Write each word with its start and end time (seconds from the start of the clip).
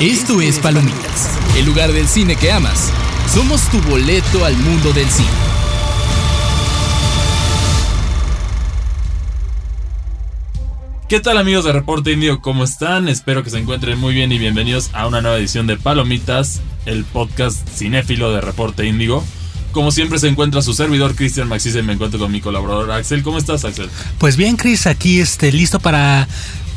Esto 0.00 0.40
es 0.40 0.60
Palomitas, 0.60 1.28
el 1.56 1.66
lugar 1.66 1.92
del 1.92 2.06
cine 2.06 2.36
que 2.36 2.52
amas. 2.52 2.92
Somos 3.34 3.68
tu 3.68 3.80
boleto 3.82 4.44
al 4.44 4.56
mundo 4.56 4.92
del 4.92 5.10
cine. 5.10 5.28
¿Qué 11.08 11.18
tal 11.18 11.36
amigos 11.36 11.64
de 11.64 11.72
Reporte 11.72 12.12
Indio? 12.12 12.40
¿Cómo 12.40 12.62
están? 12.62 13.08
Espero 13.08 13.42
que 13.42 13.50
se 13.50 13.58
encuentren 13.58 13.98
muy 13.98 14.14
bien 14.14 14.30
y 14.30 14.38
bienvenidos 14.38 14.90
a 14.92 15.08
una 15.08 15.20
nueva 15.20 15.36
edición 15.36 15.66
de 15.66 15.76
Palomitas, 15.76 16.60
el 16.86 17.04
podcast 17.04 17.68
cinéfilo 17.68 18.32
de 18.32 18.40
Reporte 18.40 18.86
Índigo. 18.86 19.24
Como 19.72 19.90
siempre 19.90 20.20
se 20.20 20.28
encuentra 20.28 20.62
su 20.62 20.74
servidor 20.74 21.16
Cristian 21.16 21.48
Maxis 21.48 21.74
y 21.74 21.82
me 21.82 21.94
encuentro 21.94 22.20
con 22.20 22.30
mi 22.30 22.40
colaborador 22.40 22.92
Axel. 22.92 23.24
¿Cómo 23.24 23.38
estás 23.38 23.64
Axel? 23.64 23.90
Pues 24.18 24.36
bien 24.36 24.54
Chris, 24.54 24.86
aquí 24.86 25.18
este, 25.18 25.50
listo 25.50 25.80
para, 25.80 26.28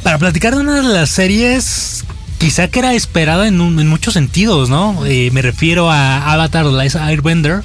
para 0.02 0.18
platicar 0.18 0.56
de 0.56 0.62
una 0.62 0.78
de 0.78 0.92
las 0.92 1.12
series 1.12 2.04
quizá 2.42 2.68
que 2.70 2.80
era 2.80 2.96
esperada 2.96 3.48
en, 3.48 3.62
en 3.62 3.88
muchos 3.88 4.16
sentidos, 4.16 4.68
¿no? 4.68 5.06
Eh, 5.06 5.29
me 5.32 5.43
refiero 5.43 5.92
a 5.92 6.34
Avatar 6.34 6.65
The 6.65 6.71
Last 6.71 6.96
Airbender, 6.96 7.61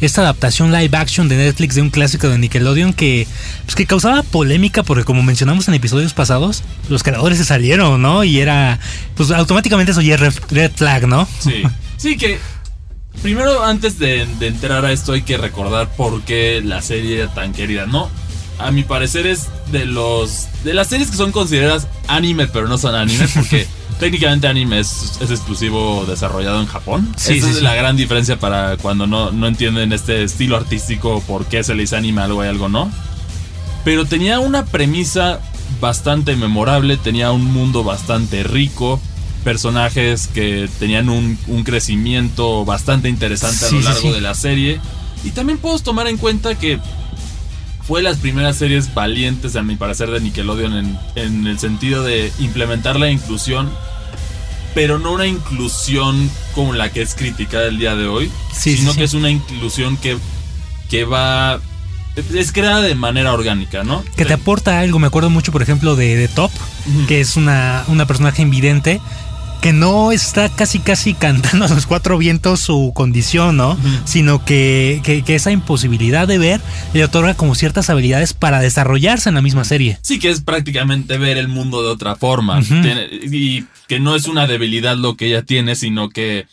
esta 0.00 0.20
adaptación 0.20 0.70
live 0.70 0.96
action 0.96 1.28
de 1.28 1.36
Netflix 1.36 1.74
de 1.74 1.82
un 1.82 1.90
clásico 1.90 2.28
de 2.28 2.38
Nickelodeon 2.38 2.92
que, 2.92 3.26
pues, 3.64 3.74
que 3.74 3.86
causaba 3.86 4.22
polémica 4.22 4.84
porque 4.84 5.02
como 5.02 5.24
mencionamos 5.24 5.66
en 5.66 5.74
episodios 5.74 6.14
pasados, 6.14 6.62
los 6.88 7.02
creadores 7.02 7.38
se 7.38 7.44
salieron, 7.44 8.00
¿no? 8.00 8.22
Y 8.22 8.38
era, 8.38 8.78
pues 9.16 9.32
automáticamente 9.32 9.90
eso 9.90 10.00
ya 10.00 10.14
es 10.14 10.48
red 10.48 10.70
flag, 10.76 11.08
¿no? 11.08 11.26
Sí, 11.40 11.64
sí 11.96 12.16
que 12.16 12.38
primero 13.22 13.64
antes 13.64 13.98
de, 13.98 14.28
de 14.38 14.46
entrar 14.46 14.84
a 14.84 14.92
esto 14.92 15.12
hay 15.12 15.22
que 15.22 15.38
recordar 15.38 15.90
por 15.96 16.22
qué 16.22 16.62
la 16.64 16.82
serie 16.82 17.18
era 17.18 17.34
tan 17.34 17.52
querida, 17.52 17.86
¿no? 17.86 18.08
A 18.60 18.70
mi 18.70 18.84
parecer 18.84 19.26
es 19.26 19.48
de 19.72 19.86
los 19.86 20.46
de 20.62 20.72
las 20.72 20.86
series 20.86 21.10
que 21.10 21.16
son 21.16 21.32
consideradas 21.32 21.88
anime 22.06 22.46
pero 22.46 22.68
no 22.68 22.76
son 22.76 22.94
anime 22.94 23.26
porque 23.34 23.66
técnicamente 24.00 24.48
anime 24.48 24.80
es, 24.80 25.18
es, 25.20 25.30
exclusivo 25.30 26.04
desarrollado 26.06 26.60
en 26.60 26.66
Japón. 26.66 27.12
Sí, 27.16 27.34
Esa 27.34 27.46
sí, 27.46 27.52
es 27.52 27.58
sí. 27.58 27.62
la 27.62 27.74
gran 27.74 27.96
diferencia 27.96 28.38
para 28.38 28.76
cuando 28.78 29.06
no, 29.06 29.30
no 29.30 29.46
entienden 29.46 29.92
este 29.92 30.24
estilo 30.24 30.56
artístico, 30.56 31.22
por 31.28 31.46
qué 31.46 31.62
se 31.62 31.74
le 31.74 31.82
dice 31.82 31.96
anime 31.96 32.22
algo 32.22 32.44
y 32.44 32.48
algo 32.48 32.68
no. 32.68 32.90
Pero 33.84 34.06
tenía 34.06 34.40
una 34.40 34.64
premisa 34.64 35.40
bastante 35.80 36.34
memorable, 36.34 36.96
tenía 36.96 37.30
un 37.30 37.44
mundo 37.44 37.84
bastante 37.84 38.42
rico, 38.42 39.00
personajes 39.44 40.28
que 40.28 40.68
tenían 40.78 41.08
un, 41.08 41.38
un 41.46 41.62
crecimiento 41.62 42.64
bastante 42.64 43.08
interesante 43.08 43.66
a 43.66 43.70
lo 43.70 43.80
largo 43.80 44.12
de 44.12 44.20
la 44.20 44.34
serie. 44.34 44.80
Y 45.24 45.30
también 45.30 45.58
puedo 45.58 45.78
tomar 45.78 46.08
en 46.08 46.16
cuenta 46.16 46.58
que 46.58 46.80
fue 47.86 48.02
las 48.02 48.18
primeras 48.18 48.56
series 48.56 48.94
valientes, 48.94 49.56
a 49.56 49.62
mi 49.62 49.76
parecer, 49.76 50.10
de 50.10 50.20
Nickelodeon 50.20 50.74
en, 50.74 50.98
en 51.16 51.46
el 51.46 51.58
sentido 51.58 52.02
de 52.02 52.32
implementar 52.38 52.98
la 52.98 53.10
inclusión, 53.10 53.70
pero 54.74 54.98
no 54.98 55.12
una 55.12 55.26
inclusión 55.26 56.30
como 56.54 56.72
la 56.72 56.90
que 56.92 57.02
es 57.02 57.14
criticada 57.14 57.66
el 57.66 57.78
día 57.78 57.94
de 57.96 58.06
hoy, 58.06 58.30
Sí, 58.52 58.76
sino 58.76 58.92
sí, 58.92 58.98
que 58.98 59.08
sí. 59.08 59.16
es 59.16 59.20
una 59.20 59.30
inclusión 59.30 59.96
que, 59.96 60.16
que 60.88 61.04
va... 61.04 61.60
Es 62.34 62.52
creada 62.52 62.80
de 62.82 62.94
manera 62.94 63.32
orgánica, 63.32 63.82
¿no? 63.84 64.04
Que 64.16 64.24
te 64.24 64.34
aporta 64.34 64.80
algo, 64.80 64.98
me 64.98 65.06
acuerdo 65.06 65.30
mucho 65.30 65.52
por 65.52 65.62
ejemplo 65.62 65.94
de, 65.96 66.16
de 66.16 66.28
Top, 66.28 66.50
que 67.08 67.20
es 67.20 67.36
una, 67.36 67.84
una 67.86 68.06
personaje 68.06 68.42
invidente 68.42 69.00
que 69.60 69.72
no 69.72 70.10
está 70.12 70.48
casi 70.48 70.78
casi 70.78 71.12
cantando 71.14 71.66
a 71.66 71.68
los 71.68 71.86
cuatro 71.86 72.16
vientos 72.18 72.60
su 72.60 72.92
condición, 72.94 73.56
¿no? 73.58 73.76
Sino 74.04 74.44
que, 74.44 75.00
que- 75.04 75.22
que 75.22 75.34
esa 75.34 75.50
imposibilidad 75.50 76.26
de 76.26 76.38
ver 76.38 76.60
le 76.94 77.04
otorga 77.04 77.34
como 77.34 77.54
ciertas 77.54 77.90
habilidades 77.90 78.32
para 78.32 78.60
desarrollarse 78.60 79.28
en 79.28 79.34
la 79.34 79.42
misma 79.42 79.64
serie. 79.64 79.98
Sí, 80.02 80.18
que 80.18 80.30
es 80.30 80.40
prácticamente 80.40 81.18
ver 81.18 81.36
el 81.36 81.48
mundo 81.48 81.82
de 81.82 81.88
otra 81.88 82.16
forma. 82.16 82.60
Tiene- 82.62 83.08
y 83.10 83.64
que 83.86 84.00
no 84.00 84.16
es 84.16 84.26
una 84.26 84.46
debilidad 84.46 84.96
lo 84.96 85.16
que 85.16 85.26
ella 85.26 85.42
tiene, 85.42 85.76
sino 85.76 86.08
que, 86.08 86.46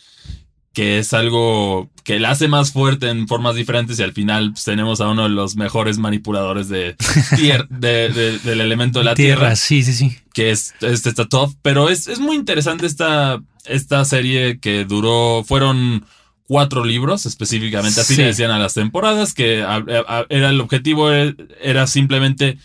que 0.78 1.00
es 1.00 1.12
algo 1.12 1.90
que 2.04 2.20
la 2.20 2.30
hace 2.30 2.46
más 2.46 2.70
fuerte 2.70 3.08
en 3.08 3.26
formas 3.26 3.56
diferentes 3.56 3.98
y 3.98 4.04
al 4.04 4.12
final 4.12 4.52
pues, 4.52 4.62
tenemos 4.62 5.00
a 5.00 5.08
uno 5.08 5.24
de 5.24 5.28
los 5.30 5.56
mejores 5.56 5.98
manipuladores 5.98 6.68
de, 6.68 6.94
tier- 7.36 7.66
de- 7.68 8.10
de- 8.10 8.38
del 8.38 8.60
elemento 8.60 9.00
de 9.00 9.04
la 9.06 9.16
tierra, 9.16 9.56
sí, 9.56 9.82
sí, 9.82 9.92
sí. 9.92 10.16
que 10.32 10.52
es 10.52 10.74
este 10.80 11.08
está 11.08 11.26
top. 11.26 11.52
Pero 11.62 11.88
es, 11.88 12.06
es 12.06 12.20
muy 12.20 12.36
interesante 12.36 12.86
esta, 12.86 13.42
esta 13.64 14.04
serie 14.04 14.60
que 14.60 14.84
duró, 14.84 15.42
fueron 15.44 16.04
cuatro 16.44 16.84
libros 16.84 17.26
específicamente, 17.26 18.00
así 18.00 18.14
Sí. 18.14 18.20
le 18.20 18.28
decían 18.28 18.52
a 18.52 18.60
las 18.60 18.74
temporadas, 18.74 19.34
que 19.34 19.64
a- 19.64 19.82
a- 20.06 20.26
era 20.28 20.50
el 20.50 20.60
objetivo 20.60 21.10
era, 21.10 21.34
era 21.60 21.88
simplemente 21.88 22.56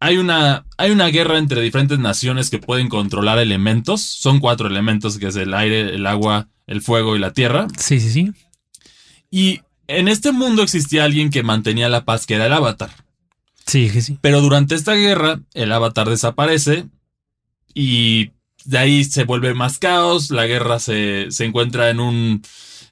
hay 0.00 0.16
una, 0.16 0.64
hay 0.78 0.90
una 0.90 1.08
guerra 1.08 1.36
entre 1.36 1.60
diferentes 1.60 1.98
naciones 1.98 2.48
que 2.48 2.58
pueden 2.58 2.88
controlar 2.88 3.38
elementos. 3.38 4.00
Son 4.00 4.40
cuatro 4.40 4.68
elementos, 4.68 5.18
que 5.18 5.26
es 5.26 5.36
el 5.36 5.52
aire, 5.52 5.94
el 5.94 6.06
agua, 6.06 6.48
el 6.66 6.82
fuego 6.82 7.16
y 7.16 7.18
la 7.18 7.32
tierra. 7.32 7.66
Sí, 7.78 8.00
sí, 8.00 8.10
sí. 8.10 8.32
Y 9.30 9.60
en 9.86 10.08
este 10.08 10.32
mundo 10.32 10.62
existía 10.62 11.04
alguien 11.04 11.30
que 11.30 11.42
mantenía 11.42 11.88
la 11.88 12.04
paz, 12.04 12.26
que 12.26 12.34
era 12.34 12.46
el 12.46 12.52
avatar. 12.52 12.90
Sí, 13.66 13.88
sí, 13.90 14.02
sí. 14.02 14.18
Pero 14.20 14.40
durante 14.40 14.74
esta 14.74 14.94
guerra, 14.94 15.40
el 15.54 15.72
avatar 15.72 16.08
desaparece 16.08 16.86
y 17.74 18.30
de 18.64 18.78
ahí 18.78 19.04
se 19.04 19.24
vuelve 19.24 19.54
más 19.54 19.78
caos. 19.78 20.30
La 20.30 20.46
guerra 20.46 20.78
se, 20.78 21.26
se 21.30 21.44
encuentra 21.44 21.90
en 21.90 22.00
un, 22.00 22.42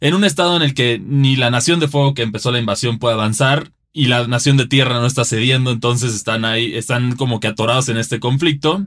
en 0.01 0.15
un 0.15 0.25
estado 0.25 0.57
en 0.57 0.63
el 0.63 0.75
que 0.75 1.01
ni 1.03 1.37
la 1.37 1.51
nación 1.51 1.81
de 1.81 1.89
fuego 1.89 2.15
que 2.15 2.23
empezó 2.23 2.51
la 2.51 2.59
invasión 2.59 2.99
puede 2.99 3.15
avanzar 3.15 3.73
y 3.93 4.07
la 4.07 4.27
nación 4.27 4.57
de 4.57 4.67
tierra 4.67 5.01
no 5.01 5.07
está 5.07 5.25
cediendo. 5.25 5.71
Entonces 5.71 6.15
están 6.15 6.45
ahí, 6.45 6.75
están 6.75 7.17
como 7.17 7.41
que 7.41 7.49
atorados 7.49 7.89
en 7.89 7.97
este 7.97 8.21
conflicto. 8.21 8.87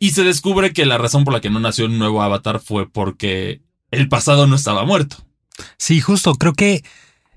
Y 0.00 0.10
se 0.10 0.22
descubre 0.22 0.72
que 0.72 0.86
la 0.86 0.98
razón 0.98 1.24
por 1.24 1.34
la 1.34 1.40
que 1.40 1.50
no 1.50 1.58
nació 1.58 1.86
un 1.86 1.98
nuevo 1.98 2.22
avatar 2.22 2.60
fue 2.60 2.88
porque 2.88 3.62
el 3.90 4.08
pasado 4.08 4.46
no 4.46 4.56
estaba 4.56 4.84
muerto. 4.84 5.16
Sí, 5.76 6.00
justo, 6.00 6.34
creo 6.34 6.52
que 6.54 6.84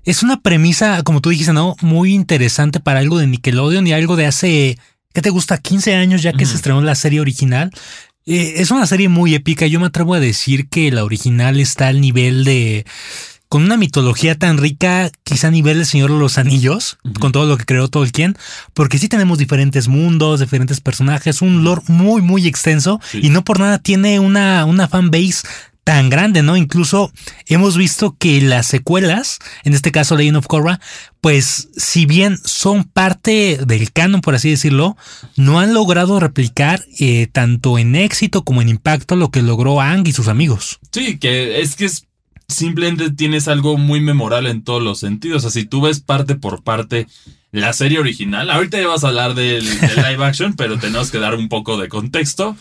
es 0.04 0.22
una 0.22 0.40
premisa, 0.40 1.02
como 1.02 1.20
tú 1.20 1.30
dijiste, 1.30 1.52
¿no? 1.52 1.76
Muy 1.80 2.12
interesante 2.14 2.80
para 2.80 3.00
algo 3.00 3.18
de 3.18 3.26
Nickelodeon 3.26 3.86
y 3.86 3.92
algo 3.92 4.16
de 4.16 4.26
hace, 4.26 4.78
¿qué 5.12 5.22
te 5.22 5.30
gusta? 5.30 5.58
15 5.58 5.94
años 5.94 6.22
ya 6.22 6.32
que 6.32 6.46
se 6.46 6.54
estrenó 6.56 6.80
la 6.82 6.94
serie 6.94 7.20
original. 7.20 7.70
Eh, 8.26 8.54
es 8.56 8.70
una 8.70 8.86
serie 8.86 9.08
muy 9.08 9.34
épica, 9.34 9.66
yo 9.66 9.80
me 9.80 9.86
atrevo 9.86 10.14
a 10.14 10.20
decir 10.20 10.68
que 10.68 10.90
la 10.92 11.04
original 11.04 11.58
está 11.60 11.88
al 11.88 12.00
nivel 12.00 12.44
de... 12.44 12.84
Con 13.48 13.64
una 13.64 13.76
mitología 13.76 14.38
tan 14.38 14.56
rica, 14.56 15.10
quizá 15.24 15.48
a 15.48 15.50
nivel 15.50 15.76
del 15.76 15.86
Señor 15.86 16.10
de 16.10 16.18
los 16.18 16.38
Anillos, 16.38 16.96
con 17.20 17.32
todo 17.32 17.44
lo 17.44 17.58
que 17.58 17.66
creó 17.66 17.86
Tolkien, 17.88 18.34
porque 18.72 18.96
sí 18.98 19.08
tenemos 19.08 19.36
diferentes 19.36 19.88
mundos, 19.88 20.40
diferentes 20.40 20.80
personajes, 20.80 21.42
un 21.42 21.62
lore 21.62 21.82
muy, 21.88 22.22
muy 22.22 22.46
extenso, 22.46 22.98
Sí. 23.10 23.20
y 23.22 23.28
no 23.28 23.44
por 23.44 23.60
nada 23.60 23.78
tiene 23.78 24.20
una, 24.20 24.64
una 24.64 24.88
fanbase 24.88 25.42
tan 25.84 26.10
grande, 26.10 26.42
¿no? 26.42 26.56
Incluso 26.56 27.12
hemos 27.46 27.76
visto 27.76 28.16
que 28.18 28.40
las 28.40 28.66
secuelas, 28.66 29.38
en 29.64 29.74
este 29.74 29.90
caso 29.90 30.16
Legend 30.16 30.38
of 30.38 30.46
Korra, 30.46 30.80
pues 31.20 31.68
si 31.76 32.06
bien 32.06 32.38
son 32.44 32.84
parte 32.84 33.58
del 33.66 33.92
canon, 33.92 34.20
por 34.20 34.34
así 34.34 34.50
decirlo, 34.50 34.96
no 35.36 35.60
han 35.60 35.74
logrado 35.74 36.20
replicar 36.20 36.84
eh, 37.00 37.28
tanto 37.32 37.78
en 37.78 37.96
éxito 37.96 38.44
como 38.44 38.62
en 38.62 38.68
impacto 38.68 39.16
lo 39.16 39.30
que 39.30 39.42
logró 39.42 39.80
Aang 39.80 40.06
y 40.06 40.12
sus 40.12 40.28
amigos. 40.28 40.78
Sí, 40.92 41.18
que 41.18 41.60
es 41.60 41.76
que 41.76 41.86
es 41.86 42.06
simplemente 42.48 43.10
tienes 43.10 43.48
algo 43.48 43.78
muy 43.78 44.00
memorable 44.00 44.50
en 44.50 44.62
todos 44.62 44.82
los 44.82 45.00
sentidos. 45.00 45.44
O 45.44 45.50
sea, 45.50 45.62
si 45.62 45.66
tú 45.66 45.80
ves 45.80 46.00
parte 46.00 46.36
por 46.36 46.62
parte 46.62 47.06
la 47.50 47.72
serie 47.72 47.98
original, 47.98 48.50
ahorita 48.50 48.80
ya 48.80 48.86
vas 48.86 49.04
a 49.04 49.08
hablar 49.08 49.34
del, 49.34 49.64
del 49.80 49.96
live 49.96 50.24
action, 50.24 50.54
pero 50.54 50.78
tenemos 50.78 51.10
que 51.10 51.18
dar 51.18 51.34
un 51.34 51.48
poco 51.48 51.76
de 51.76 51.88
contexto. 51.88 52.56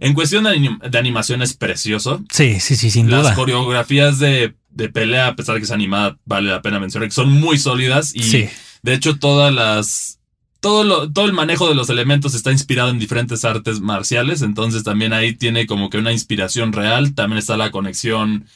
En 0.00 0.14
cuestión 0.14 0.44
de, 0.44 0.50
anim- 0.50 0.80
de 0.80 0.98
animación 0.98 1.42
es 1.42 1.54
precioso. 1.54 2.22
Sí, 2.30 2.60
sí, 2.60 2.76
sí, 2.76 2.90
sin 2.90 3.10
Las 3.10 3.22
duda. 3.22 3.34
coreografías 3.34 4.18
de, 4.18 4.54
de 4.70 4.88
pelea, 4.88 5.28
a 5.28 5.36
pesar 5.36 5.54
de 5.54 5.60
que 5.60 5.64
es 5.64 5.70
animada, 5.70 6.16
vale 6.24 6.50
la 6.50 6.62
pena 6.62 6.78
mencionar 6.80 7.08
que 7.08 7.14
son 7.14 7.30
muy 7.32 7.58
sólidas 7.58 8.14
y 8.14 8.22
Sí, 8.22 8.48
de 8.82 8.94
hecho 8.94 9.18
todas 9.18 9.52
las 9.52 10.12
todo 10.60 10.84
lo, 10.84 11.12
todo 11.12 11.26
el 11.26 11.32
manejo 11.32 11.68
de 11.68 11.74
los 11.76 11.90
elementos 11.90 12.34
está 12.34 12.50
inspirado 12.50 12.88
en 12.90 12.98
diferentes 12.98 13.44
artes 13.44 13.80
marciales, 13.80 14.42
entonces 14.42 14.82
también 14.82 15.12
ahí 15.12 15.32
tiene 15.34 15.66
como 15.66 15.90
que 15.90 15.98
una 15.98 16.12
inspiración 16.12 16.72
real, 16.72 17.14
también 17.14 17.38
está 17.38 17.56
la 17.56 17.70
conexión 17.70 18.46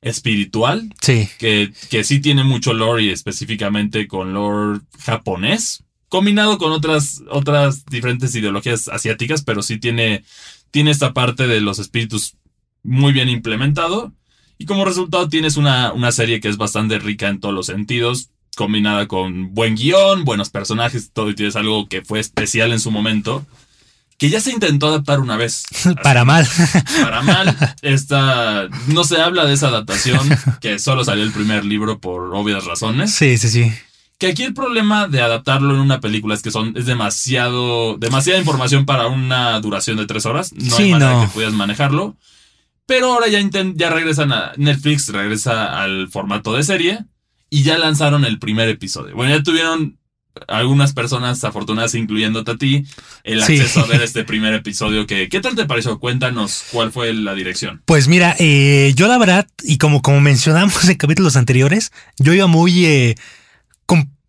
espiritual, 0.00 0.88
sí. 1.00 1.28
que, 1.38 1.72
que 1.90 2.04
sí 2.04 2.20
tiene 2.20 2.44
mucho 2.44 2.72
lore 2.72 3.02
y 3.04 3.10
específicamente 3.10 4.06
con 4.08 4.32
lore 4.32 4.80
japonés, 5.00 5.82
combinado 6.08 6.58
con 6.58 6.72
otras, 6.72 7.22
otras 7.30 7.84
diferentes 7.86 8.34
ideologías 8.34 8.88
asiáticas, 8.88 9.42
pero 9.42 9.62
sí 9.62 9.78
tiene, 9.78 10.24
tiene 10.70 10.90
esta 10.90 11.12
parte 11.12 11.46
de 11.46 11.60
los 11.60 11.78
espíritus 11.78 12.36
muy 12.82 13.12
bien 13.12 13.28
implementado. 13.28 14.12
Y 14.58 14.66
como 14.66 14.84
resultado 14.84 15.28
tienes 15.28 15.56
una, 15.56 15.92
una 15.92 16.10
serie 16.10 16.40
que 16.40 16.48
es 16.48 16.56
bastante 16.56 16.98
rica 16.98 17.28
en 17.28 17.40
todos 17.40 17.54
los 17.54 17.66
sentidos, 17.66 18.30
combinada 18.56 19.06
con 19.06 19.54
buen 19.54 19.76
guion, 19.76 20.24
buenos 20.24 20.50
personajes, 20.50 21.12
todo 21.12 21.30
y 21.30 21.34
tienes 21.34 21.54
algo 21.54 21.88
que 21.88 22.02
fue 22.02 22.18
especial 22.18 22.72
en 22.72 22.80
su 22.80 22.90
momento, 22.90 23.46
que 24.18 24.30
ya 24.30 24.40
se 24.40 24.50
intentó 24.50 24.88
adaptar 24.88 25.20
una 25.20 25.36
vez. 25.36 25.62
Para 26.02 26.24
mal. 26.24 26.46
Para 27.02 27.22
mal, 27.22 27.56
esta 27.82 28.68
no 28.88 29.04
se 29.04 29.20
habla 29.20 29.44
de 29.44 29.54
esa 29.54 29.68
adaptación, 29.68 30.28
que 30.60 30.80
solo 30.80 31.04
salió 31.04 31.22
el 31.22 31.32
primer 31.32 31.64
libro 31.64 32.00
por 32.00 32.34
obvias 32.34 32.64
razones. 32.64 33.14
Sí, 33.14 33.38
sí, 33.38 33.48
sí. 33.48 33.72
Que 34.18 34.26
aquí 34.26 34.42
el 34.42 34.52
problema 34.54 35.06
de 35.06 35.20
adaptarlo 35.20 35.72
en 35.74 35.80
una 35.80 36.00
película 36.00 36.34
es 36.34 36.42
que 36.42 36.50
son, 36.50 36.76
es 36.76 36.86
demasiado, 36.86 37.96
demasiada 37.98 38.38
información 38.40 38.84
para 38.84 39.06
una 39.06 39.60
duración 39.60 39.96
de 39.96 40.06
tres 40.06 40.26
horas. 40.26 40.52
No 40.52 40.74
Sí, 40.76 40.84
hay 40.84 40.90
manera 40.92 41.12
no. 41.14 41.20
que 41.22 41.28
puedas 41.28 41.52
manejarlo. 41.52 42.16
Pero 42.86 43.12
ahora 43.12 43.28
ya, 43.28 43.38
ya 43.74 43.90
regresan 43.90 44.32
a 44.32 44.52
Netflix, 44.56 45.08
regresa 45.10 45.80
al 45.82 46.08
formato 46.08 46.52
de 46.54 46.62
serie 46.64 46.98
y 47.50 47.62
ya 47.62 47.78
lanzaron 47.78 48.24
el 48.24 48.38
primer 48.38 48.68
episodio. 48.68 49.14
Bueno, 49.14 49.36
ya 49.36 49.42
tuvieron 49.42 49.98
algunas 50.48 50.92
personas 50.94 51.42
afortunadas, 51.44 51.94
incluyéndote 51.94 52.50
a 52.52 52.56
ti, 52.56 52.84
el 53.24 53.42
Sí. 53.42 53.58
acceso 53.60 53.80
a 53.80 53.86
ver 53.86 54.02
este 54.02 54.24
primer 54.24 54.54
episodio. 54.54 55.06
Que, 55.06 55.28
¿Qué 55.28 55.40
tal 55.40 55.54
te 55.54 55.66
pareció? 55.66 55.98
Cuéntanos 56.00 56.64
cuál 56.72 56.90
fue 56.92 57.12
la 57.12 57.34
dirección. 57.34 57.82
Pues 57.84 58.08
mira, 58.08 58.34
eh, 58.38 58.92
yo 58.96 59.06
la 59.06 59.18
verdad, 59.18 59.46
y 59.62 59.78
como, 59.78 60.00
como 60.02 60.20
mencionamos 60.20 60.88
en 60.88 60.96
capítulos 60.96 61.36
anteriores, 61.36 61.92
yo 62.18 62.32
iba 62.32 62.46
muy 62.46 62.86
eh, 62.86 63.16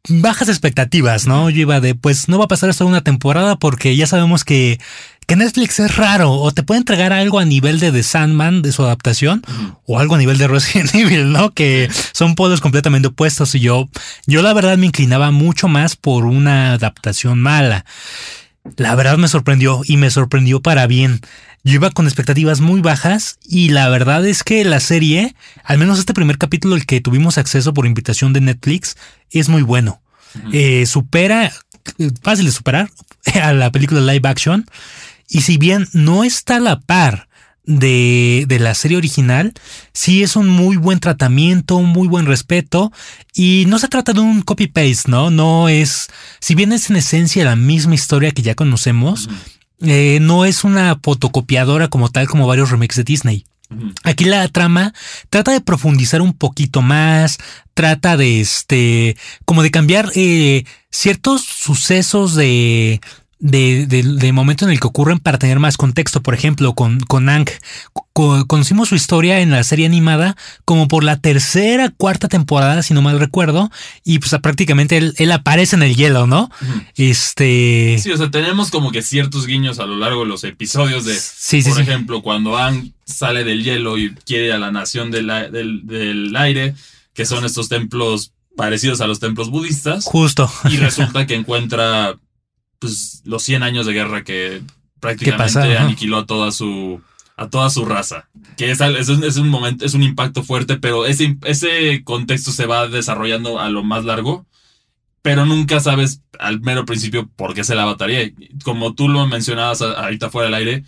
bajas 0.09 0.49
expectativas, 0.49 1.27
¿no? 1.27 1.49
Yo 1.49 1.61
iba 1.61 1.79
de, 1.79 1.95
pues 1.95 2.27
no 2.27 2.37
va 2.37 2.45
a 2.45 2.49
pasar 2.49 2.69
esto 2.69 2.85
una 2.85 3.01
temporada 3.01 3.57
porque 3.57 3.95
ya 3.95 4.07
sabemos 4.07 4.43
que, 4.43 4.79
que 5.27 5.35
Netflix 5.35 5.79
es 5.79 5.95
raro, 5.95 6.31
o 6.31 6.51
te 6.51 6.63
puede 6.63 6.79
entregar 6.79 7.13
algo 7.13 7.39
a 7.39 7.45
nivel 7.45 7.79
de 7.79 7.91
The 7.91 8.03
Sandman, 8.03 8.61
de 8.61 8.71
su 8.71 8.83
adaptación, 8.83 9.43
o 9.85 9.99
algo 9.99 10.15
a 10.15 10.17
nivel 10.17 10.37
de 10.37 10.47
Resident 10.47 10.93
Evil, 10.95 11.31
¿no? 11.31 11.51
Que 11.51 11.89
son 12.13 12.35
polos 12.35 12.61
completamente 12.61 13.09
opuestos 13.09 13.53
y 13.55 13.59
yo, 13.59 13.89
yo 14.25 14.41
la 14.41 14.53
verdad 14.53 14.77
me 14.77 14.87
inclinaba 14.87 15.31
mucho 15.31 15.67
más 15.67 15.95
por 15.95 16.25
una 16.25 16.73
adaptación 16.73 17.39
mala. 17.39 17.85
La 18.77 18.95
verdad 18.95 19.17
me 19.17 19.27
sorprendió 19.27 19.81
y 19.85 19.97
me 19.97 20.09
sorprendió 20.09 20.61
para 20.61 20.87
bien. 20.87 21.21
Yo 21.63 21.75
iba 21.75 21.91
con 21.91 22.05
expectativas 22.05 22.61
muy 22.61 22.81
bajas 22.81 23.37
y 23.45 23.69
la 23.69 23.89
verdad 23.89 24.25
es 24.25 24.43
que 24.43 24.63
la 24.63 24.79
serie, 24.79 25.35
al 25.63 25.77
menos 25.77 25.99
este 25.99 26.13
primer 26.13 26.37
capítulo, 26.37 26.75
el 26.75 26.85
que 26.85 27.01
tuvimos 27.01 27.37
acceso 27.37 27.73
por 27.73 27.85
invitación 27.85 28.33
de 28.33 28.41
Netflix, 28.41 28.95
es 29.31 29.49
muy 29.49 29.61
bueno. 29.61 30.01
Eh, 30.53 30.85
supera, 30.85 31.51
fácil 32.21 32.45
de 32.45 32.51
superar, 32.51 32.89
a 33.41 33.53
la 33.53 33.71
película 33.71 34.01
live 34.01 34.27
action. 34.27 34.65
Y 35.27 35.41
si 35.41 35.57
bien 35.57 35.87
no 35.93 36.23
está 36.23 36.57
a 36.57 36.59
la 36.59 36.79
par 36.79 37.28
de, 37.69 38.45
de 38.47 38.59
la 38.59 38.73
serie 38.73 38.97
original, 38.97 39.53
sí 39.93 40.23
es 40.23 40.35
un 40.35 40.49
muy 40.49 40.75
buen 40.75 40.99
tratamiento, 40.99 41.75
un 41.75 41.89
muy 41.89 42.07
buen 42.07 42.25
respeto. 42.25 42.91
Y 43.33 43.65
no 43.67 43.77
se 43.77 43.87
trata 43.87 44.11
de 44.11 44.19
un 44.21 44.41
copy-paste, 44.41 45.09
¿no? 45.09 45.29
No 45.29 45.69
es, 45.69 46.07
si 46.39 46.55
bien 46.55 46.73
es 46.73 46.89
en 46.89 46.95
esencia 46.95 47.45
la 47.45 47.55
misma 47.55 47.93
historia 47.93 48.31
que 48.31 48.41
ya 48.41 48.55
conocemos, 48.55 49.29
eh, 49.81 50.17
no 50.19 50.45
es 50.45 50.63
una 50.63 50.99
fotocopiadora 51.01 51.87
como 51.89 52.09
tal 52.09 52.27
como 52.27 52.47
varios 52.47 52.71
remakes 52.71 52.97
de 52.97 53.03
Disney. 53.03 53.45
Aquí 54.03 54.25
la 54.25 54.47
trama 54.47 54.95
trata 55.29 55.51
de 55.51 55.61
profundizar 55.61 56.23
un 56.23 56.33
poquito 56.33 56.81
más, 56.81 57.37
trata 57.75 58.17
de 58.17 58.41
este, 58.41 59.15
como 59.45 59.61
de 59.61 59.69
cambiar 59.69 60.11
eh, 60.15 60.63
ciertos 60.89 61.43
sucesos 61.43 62.33
de, 62.33 62.99
de, 63.39 63.85
de- 63.87 64.03
de 64.03 64.33
momento 64.33 64.65
en 64.65 64.71
el 64.71 64.79
que 64.81 64.87
ocurren 64.87 65.19
para 65.19 65.37
tener 65.37 65.59
más 65.59 65.77
contexto. 65.77 66.21
Por 66.21 66.33
ejemplo, 66.33 66.73
con, 66.73 66.99
con 66.99 67.29
Ang, 67.29 67.47
co- 68.13 68.45
conocimos 68.47 68.89
su 68.89 68.95
historia 68.95 69.39
en 69.39 69.51
la 69.51 69.63
serie 69.63 69.85
animada 69.85 70.35
como 70.65 70.87
por 70.89 71.03
la 71.05 71.17
tercera, 71.21 71.89
cuarta 71.89 72.27
temporada, 72.27 72.83
si 72.83 72.93
no 72.93 73.01
mal 73.01 73.19
recuerdo, 73.19 73.71
y 74.03 74.19
pues 74.19 74.35
prácticamente 74.41 74.97
él, 74.97 75.13
él 75.17 75.31
aparece 75.31 75.75
en 75.77 75.83
el 75.83 75.95
hielo, 75.95 76.27
¿no? 76.27 76.49
Este... 76.95 77.97
Sí, 78.01 78.11
o 78.11 78.17
sea, 78.17 78.29
tenemos 78.29 78.69
como 78.71 78.91
que 78.91 79.01
ciertos 79.01 79.45
guiños 79.47 79.79
a 79.79 79.85
lo 79.85 79.95
largo 79.97 80.21
de 80.21 80.27
los 80.27 80.43
episodios 80.43 81.05
de, 81.05 81.15
Sí, 81.15 81.61
sí, 81.61 81.69
por 81.69 81.77
sí. 81.77 81.81
ejemplo, 81.83 82.21
cuando 82.21 82.57
Aang 82.57 82.91
sale 83.05 83.43
del 83.43 83.63
hielo 83.63 83.97
y 83.97 84.13
quiere 84.25 84.51
a 84.53 84.57
la 84.59 84.71
nación 84.71 85.11
del, 85.11 85.27
del, 85.51 85.81
del 85.87 86.35
aire, 86.35 86.75
que 87.13 87.25
son 87.25 87.45
estos 87.45 87.69
templos 87.69 88.33
parecidos 88.55 88.99
a 89.01 89.07
los 89.07 89.19
templos 89.19 89.49
budistas, 89.49 90.03
Justo. 90.05 90.51
y 90.69 90.77
resulta 90.77 91.25
que 91.25 91.35
encuentra 91.35 92.17
pues 92.79 93.21
los 93.25 93.43
100 93.43 93.63
años 93.63 93.85
de 93.85 93.93
guerra 93.93 94.23
que 94.23 94.61
prácticamente 94.99 95.43
pasa? 95.43 95.81
Aniquiló 95.81 96.17
a 96.17 96.25
toda 96.25 96.51
su 96.51 97.01
a 97.39 97.49
toda 97.49 97.69
su 97.69 97.85
raza. 97.85 98.27
Que 98.57 98.69
es, 98.69 98.81
es, 98.81 99.07
un, 99.07 99.23
es 99.23 99.37
un 99.37 99.47
momento, 99.47 99.85
es 99.85 99.93
un 99.93 100.03
impacto 100.03 100.43
fuerte, 100.43 100.75
pero 100.75 101.05
ese, 101.05 101.37
ese 101.45 102.03
contexto 102.03 102.51
se 102.51 102.65
va 102.65 102.89
desarrollando 102.89 103.59
a 103.59 103.69
lo 103.69 103.81
más 103.81 104.03
largo. 104.03 104.45
Pero 105.21 105.45
nunca 105.45 105.79
sabes 105.79 106.21
al 106.37 106.59
mero 106.61 106.85
principio 106.85 107.29
por 107.35 107.53
qué 107.53 107.63
se 107.63 107.75
la 107.75 107.85
bataría. 107.85 108.29
Como 108.63 108.93
tú 108.93 109.07
lo 109.07 109.25
mencionabas 109.25 109.81
ahorita 109.81 110.29
fuera 110.29 110.47
del 110.47 110.55
aire, 110.55 110.83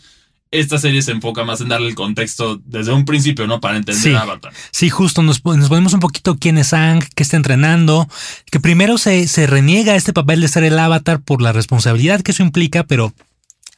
esta 0.51 0.77
serie 0.77 1.01
se 1.01 1.11
enfoca 1.11 1.45
más 1.45 1.61
en 1.61 1.69
darle 1.69 1.87
el 1.87 1.95
contexto 1.95 2.61
desde 2.65 2.91
un 2.91 3.05
principio, 3.05 3.47
¿no? 3.47 3.61
Para 3.61 3.77
entender 3.77 4.03
Sí. 4.03 4.13
Avatar. 4.13 4.51
Sí, 4.71 4.89
justo 4.89 5.23
nos, 5.23 5.43
nos 5.45 5.69
ponemos 5.69 5.93
un 5.93 6.01
poquito 6.01 6.37
quién 6.37 6.57
es 6.57 6.73
Ang, 6.73 7.03
qué 7.15 7.23
está 7.23 7.37
entrenando, 7.37 8.09
que 8.51 8.59
primero 8.59 8.97
se, 8.97 9.27
se 9.29 9.47
reniega 9.47 9.95
este 9.95 10.11
papel 10.11 10.41
de 10.41 10.49
ser 10.49 10.63
el 10.65 10.77
avatar 10.77 11.21
por 11.21 11.41
la 11.41 11.53
responsabilidad 11.53 12.21
que 12.21 12.31
eso 12.31 12.43
implica, 12.43 12.83
pero 12.83 13.13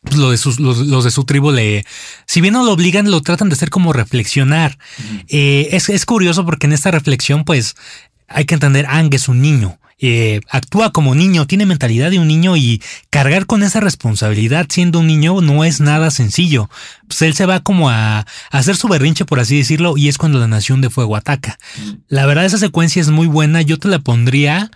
pues, 0.02 0.18
lo 0.18 0.31
de 0.31 0.38
sus, 0.38 0.60
los, 0.60 0.80
los 0.80 1.04
de 1.04 1.12
su 1.12 1.25
tribu 1.25 1.52
le, 1.52 1.86
si 2.25 2.42
bien 2.42 2.54
no 2.54 2.66
lo 2.66 2.72
obligan, 2.72 3.10
lo 3.10 3.22
tratan 3.22 3.50
de 3.50 3.54
hacer 3.54 3.69
como 3.69 3.94
reflexionar. 3.94 4.78
Eh, 5.30 5.69
es, 5.72 5.90
es 5.90 6.06
curioso 6.06 6.44
porque 6.44 6.66
en 6.66 6.74
esta 6.74 6.90
reflexión, 6.90 7.46
pues, 7.46 7.76
hay 8.28 8.46
que 8.46 8.56
entender, 8.56 8.88
Ang 8.88 9.14
es 9.14 9.28
un 9.28 9.42
niño. 9.42 9.78
Eh, 10.00 10.42
actúa 10.50 10.92
como 10.92 11.16
niño, 11.16 11.48
tiene 11.48 11.66
mentalidad 11.66 12.12
de 12.12 12.19
un 12.19 12.28
niño 12.28 12.57
y 12.57 12.81
cargar 13.10 13.45
con 13.45 13.63
esa 13.63 13.80
responsabilidad 13.80 14.66
siendo 14.69 15.00
un 15.00 15.07
niño 15.07 15.42
no 15.42 15.63
es 15.63 15.80
nada 15.80 16.12
sencillo. 16.12 16.69
Pues 17.07 17.22
él 17.22 17.34
se 17.36 17.45
va 17.45 17.62
como 17.62 17.90
a, 17.90 18.19
a 18.19 18.25
hacer 18.51 18.75
su 18.75 18.88
berrinche, 18.88 19.25
por 19.25 19.40
así 19.40 19.57
decirlo, 19.57 19.95
y 19.98 20.07
es 20.10 20.18
cuando 20.18 20.40
la 20.40 20.48
Nación 20.48 20.81
de 20.81 20.90
Fuego 20.90 21.16
ataca. 21.16 21.57
La 22.07 22.25
verdad, 22.25 22.45
esa 22.45 22.57
secuencia 22.57 23.01
es 23.01 23.10
muy 23.10 23.28
buena. 23.28 23.62
Yo 23.62 23.78
te 23.80 23.88
la 23.88 24.00
pondría 24.00 24.72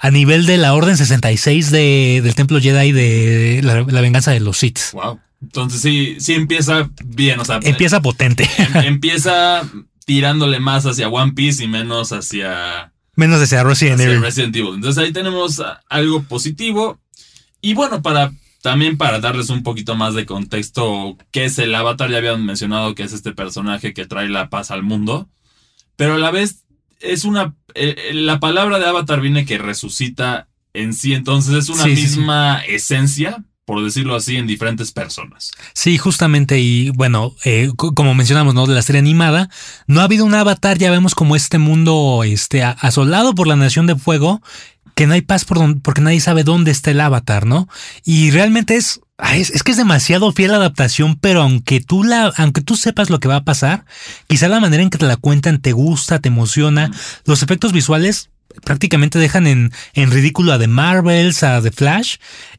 a 0.00 0.10
nivel 0.10 0.46
de 0.46 0.56
la 0.56 0.74
Orden 0.74 0.96
66 0.96 1.70
de, 1.70 2.20
del 2.22 2.34
Templo 2.34 2.60
Jedi 2.60 2.92
de 2.92 3.60
la, 3.64 3.82
la 3.82 4.00
venganza 4.00 4.30
de 4.30 4.40
los 4.40 4.58
Sith. 4.58 4.78
Wow. 4.92 5.18
Entonces 5.42 5.80
sí, 5.80 6.16
sí 6.18 6.34
empieza 6.34 6.90
bien, 7.04 7.38
o 7.40 7.44
sea, 7.44 7.60
Empieza 7.62 8.00
potente. 8.02 8.48
em- 8.58 8.76
empieza 8.84 9.62
tirándole 10.04 10.58
más 10.60 10.84
hacia 10.86 11.08
One 11.08 11.32
Piece 11.32 11.62
y 11.62 11.68
menos 11.68 12.12
hacia, 12.12 12.92
Menos 13.18 13.40
desde 13.40 13.64
Resident 13.64 13.98
hacia 14.00 14.12
Evil. 14.12 14.22
Resident 14.22 14.54
Evil. 14.54 14.74
Entonces 14.76 15.02
ahí 15.02 15.12
tenemos 15.12 15.60
algo 15.88 16.22
positivo. 16.22 17.00
Y 17.60 17.74
bueno, 17.74 18.00
para 18.00 18.32
también 18.62 18.96
para 18.96 19.18
darles 19.18 19.50
un 19.50 19.64
poquito 19.64 19.96
más 19.96 20.14
de 20.14 20.24
contexto, 20.24 21.16
¿qué 21.32 21.46
es 21.46 21.58
el 21.58 21.74
Avatar? 21.74 22.10
Ya 22.12 22.18
habían 22.18 22.46
mencionado 22.46 22.94
que 22.94 23.02
es 23.02 23.12
este 23.12 23.32
personaje 23.32 23.92
que 23.92 24.06
trae 24.06 24.28
la 24.28 24.50
paz 24.50 24.70
al 24.70 24.84
mundo. 24.84 25.28
Pero 25.96 26.14
a 26.14 26.18
la 26.18 26.30
vez 26.30 26.62
es 27.00 27.24
una... 27.24 27.56
eh, 27.74 27.96
eh, 28.10 28.14
la 28.14 28.38
palabra 28.38 28.78
de 28.78 28.86
Avatar 28.86 29.20
viene 29.20 29.44
que 29.44 29.58
resucita 29.58 30.46
en 30.72 30.94
sí. 30.94 31.12
Entonces 31.12 31.54
es 31.54 31.68
una 31.70 31.82
Sí, 31.82 31.96
sí, 31.96 32.02
sí. 32.06 32.18
misma 32.18 32.60
esencia, 32.68 33.42
por 33.68 33.84
decirlo 33.84 34.16
así, 34.16 34.36
en 34.36 34.46
diferentes 34.46 34.92
personas. 34.92 35.50
Sí, 35.74 35.98
justamente, 35.98 36.58
y 36.58 36.88
bueno, 36.88 37.34
eh, 37.44 37.68
co- 37.76 37.92
como 37.92 38.14
mencionamos, 38.14 38.54
¿no? 38.54 38.64
De 38.66 38.74
la 38.74 38.80
serie 38.80 39.00
animada, 39.00 39.50
no 39.86 40.00
ha 40.00 40.04
habido 40.04 40.24
un 40.24 40.32
avatar, 40.34 40.78
ya 40.78 40.90
vemos 40.90 41.14
como 41.14 41.36
este 41.36 41.58
mundo 41.58 42.22
este, 42.24 42.62
asolado 42.62 43.34
por 43.34 43.46
la 43.46 43.56
Nación 43.56 43.86
de 43.86 43.94
Fuego, 43.94 44.40
que 44.94 45.06
no 45.06 45.12
hay 45.12 45.20
paz 45.20 45.44
por 45.44 45.58
don- 45.58 45.80
porque 45.82 46.00
nadie 46.00 46.18
sabe 46.20 46.44
dónde 46.44 46.70
está 46.70 46.92
el 46.92 47.00
avatar, 47.02 47.44
¿no? 47.44 47.68
Y 48.06 48.30
realmente 48.30 48.76
es, 48.76 49.00
ay, 49.18 49.42
es, 49.42 49.50
es 49.50 49.62
que 49.62 49.72
es 49.72 49.76
demasiado 49.76 50.32
fiel 50.32 50.52
la 50.52 50.56
adaptación, 50.56 51.16
pero 51.16 51.42
aunque 51.42 51.80
tú 51.82 52.04
la, 52.04 52.32
aunque 52.38 52.62
tú 52.62 52.74
sepas 52.74 53.10
lo 53.10 53.20
que 53.20 53.28
va 53.28 53.36
a 53.36 53.44
pasar, 53.44 53.84
quizá 54.28 54.48
la 54.48 54.60
manera 54.60 54.82
en 54.82 54.88
que 54.88 54.96
te 54.96 55.04
la 55.06 55.16
cuentan 55.18 55.60
te 55.60 55.72
gusta, 55.72 56.20
te 56.20 56.28
emociona, 56.28 56.90
los 57.26 57.42
efectos 57.42 57.74
visuales 57.74 58.30
prácticamente 58.64 59.18
dejan 59.18 59.46
en, 59.46 59.72
en 59.94 60.10
ridículo 60.10 60.52
a 60.52 60.58
The 60.58 60.68
Marvels, 60.68 61.42
a 61.42 61.60
The 61.62 61.70
Flash, 61.70 62.16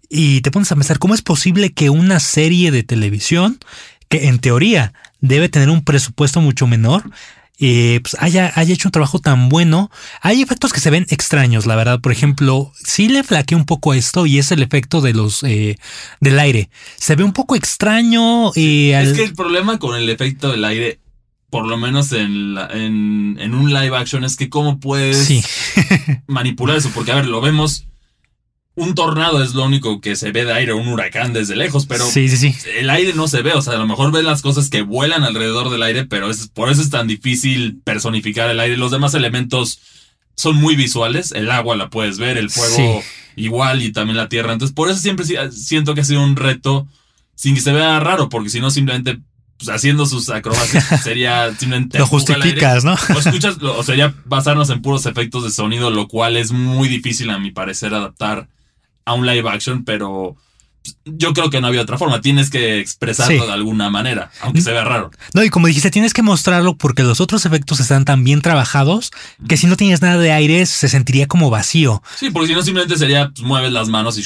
y 0.10 0.42
te 0.42 0.52
pones 0.52 0.72
a 0.72 0.76
pensar 0.76 1.00
cómo 1.00 1.14
es 1.14 1.22
posible 1.22 1.72
que 1.72 1.90
una 1.90 2.20
serie 2.20 2.72
de 2.72 2.84
televisión, 2.84 3.60
que 4.10 4.28
en 4.28 4.40
teoría 4.40 4.94
debe 5.22 5.50
tener 5.50 5.70
un 5.70 5.84
presupuesto 5.84 6.42
mucho 6.42 6.66
menor, 6.68 7.10
eh, 7.62 8.00
pues 8.02 8.16
haya, 8.20 8.54
haya 8.56 8.74
hecho 8.74 8.88
un 8.88 8.94
trabajo 8.94 9.20
tan 9.20 9.50
bueno. 9.50 9.92
Hay 10.22 10.42
efectos 10.42 10.72
que 10.72 10.80
se 10.80 10.90
ven 10.90 11.06
extraños, 11.10 11.66
la 11.66 11.76
verdad. 11.76 12.00
Por 12.00 12.14
ejemplo, 12.14 12.72
sí 12.82 13.10
le 13.10 13.22
flaquea 13.24 13.58
un 13.58 13.66
poco 13.66 13.94
esto 13.94 14.26
y 14.26 14.40
es 14.40 14.52
el 14.54 14.64
efecto 14.64 15.02
de 15.02 15.14
los 15.14 15.44
eh, 15.44 15.78
del 16.22 16.40
aire. 16.40 16.70
Se 16.96 17.18
ve 17.18 17.26
un 17.26 17.34
poco 17.34 17.56
extraño. 17.58 18.52
eh, 18.56 18.92
Es 19.02 19.10
al- 19.10 19.16
que 19.16 19.24
el 19.26 19.34
problema 19.36 19.78
con 19.78 19.96
el 19.98 20.10
efecto 20.10 20.52
del 20.52 20.64
aire, 20.64 21.00
por 21.50 21.68
lo 21.68 21.78
menos 21.78 22.12
en, 22.12 22.54
la- 22.56 22.68
en, 22.72 23.38
en 23.40 23.54
un 23.54 23.74
live 23.74 23.96
action, 23.98 24.24
es 24.24 24.36
que 24.36 24.50
cómo 24.50 24.80
puedes 24.80 25.18
Sí. 25.26 25.42
manipular 26.28 26.78
eso. 26.78 26.92
Porque, 26.94 27.12
a 27.12 27.16
ver, 27.16 27.28
lo 27.28 27.42
vemos. 27.42 27.86
Un 28.76 28.96
tornado 28.96 29.44
es 29.44 29.56
lo 29.56 29.66
único 29.66 30.00
que 30.00 30.16
se 30.16 30.32
ve 30.32 30.46
de 30.46 30.54
aire, 30.54 30.72
un 30.72 30.88
huracán 30.88 31.34
desde 31.34 31.58
lejos, 31.58 31.86
pero 31.86 32.06
sí, 32.06 32.30
sí, 32.30 32.38
sí. 32.38 32.56
el 32.78 32.90
aire 32.90 33.14
no 33.14 33.28
se 33.28 33.42
ve. 33.42 33.52
O 33.54 33.62
sea, 33.62 33.74
a 33.74 33.78
lo 33.78 33.86
mejor 33.88 34.12
ves 34.14 34.24
las 34.24 34.42
cosas 34.42 34.70
que 34.70 34.84
vuelan 34.84 35.24
alrededor 35.24 35.70
del 35.70 35.84
aire, 35.84 36.06
pero 36.06 36.30
es, 36.30 36.48
por 36.48 36.70
eso 36.70 36.82
es 36.82 36.90
tan 36.90 37.06
difícil 37.08 37.82
personificar 37.84 38.50
el 38.50 38.60
aire. 38.60 38.78
Los 38.78 38.92
demás 38.92 39.14
elementos 39.16 39.82
son 40.36 40.56
muy 40.56 40.78
visuales. 40.78 41.34
El 41.34 41.52
agua 41.52 41.76
la 41.76 41.90
puedes 41.90 42.20
ver, 42.20 42.38
el 42.38 42.50
fuego 42.50 43.04
igual 43.36 43.82
y 43.84 43.92
también 43.92 44.16
la 44.16 44.30
tierra. 44.30 44.54
Entonces, 44.54 44.74
por 44.74 44.90
eso 44.90 45.00
siempre 45.02 45.26
siento 45.52 45.94
que 45.94 46.02
ha 46.02 46.06
sido 46.06 46.24
un 46.24 46.38
reto 46.38 46.88
sin 47.36 47.56
que 47.56 47.62
se 47.62 47.74
vea 47.74 48.00
raro, 48.00 48.30
porque 48.30 48.50
si 48.50 48.62
no, 48.62 48.70
simplemente 48.72 49.20
pues, 49.60 49.70
haciendo 49.70 50.06
sus 50.08 50.30
acrobacias 50.30 50.86
sería 51.04 51.54
simplemente. 51.56 52.00
Lo 52.00 52.08
justificas, 52.08 52.84
¿no? 52.84 52.94
O 53.16 53.20
escuchas, 53.20 53.58
lo- 53.62 53.78
o 53.78 53.84
sería 53.84 54.16
basarnos 54.26 54.70
en 54.72 54.82
puros 54.82 55.06
efectos 55.06 55.44
de 55.44 55.52
sonido, 55.52 55.92
lo 55.92 56.08
cual 56.08 56.36
es 56.38 56.52
muy 56.52 56.88
difícil 56.88 57.30
a 57.30 57.38
mi 57.38 57.52
parecer 57.52 57.94
adaptar 57.94 58.48
a 59.06 59.14
un 59.14 59.26
live 59.28 59.48
action, 59.50 59.84
pero 59.84 60.36
yo 61.06 61.34
creo 61.34 61.50
que 61.50 61.60
no 61.60 61.68
había 61.68 61.82
otra 61.82 61.98
forma. 61.98 62.22
Tienes 62.22 62.50
que 62.50 62.80
expresarlo 62.80 63.42
Sí. 63.42 63.46
de 63.48 63.52
alguna 63.54 63.90
manera, 63.90 64.32
aunque 64.42 64.62
se 64.62 64.72
vea 64.72 64.86
raro. 64.86 65.12
No, 65.34 65.44
y 65.44 65.50
como 65.50 65.68
dijiste, 65.68 65.92
tienes 65.92 66.14
que 66.14 66.22
mostrarlo 66.22 66.78
porque 66.78 67.04
los 67.04 67.20
otros 67.20 67.46
efectos 67.46 67.80
están 67.82 68.06
tan 68.06 68.24
bien 68.24 68.42
trabajados 68.42 69.12
que 69.48 69.58
si 69.58 69.68
no 69.68 69.76
tienes 69.76 70.02
nada 70.02 70.18
de 70.18 70.32
aire 70.32 70.66
se 70.66 70.88
sentiría 70.88 71.28
como 71.28 71.50
vacío. 71.50 72.02
Sí, 72.18 72.30
porque 72.30 72.48
si 72.48 72.54
no 72.54 72.62
simplemente 72.64 72.98
sería 72.98 73.30
pues, 73.30 73.42
mueves 73.46 73.74
las 73.74 73.90
manos 73.90 74.18
y 74.18 74.24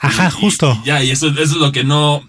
Ajá, 0.00 0.28
y- 0.28 0.40
justo. 0.40 0.78
y 0.84 0.86
ya, 0.86 1.02
y 1.02 1.10
eso, 1.10 1.26
eso 1.28 1.40
es 1.40 1.50
lo 1.52 1.72
que 1.72 1.82
no. 1.82 2.22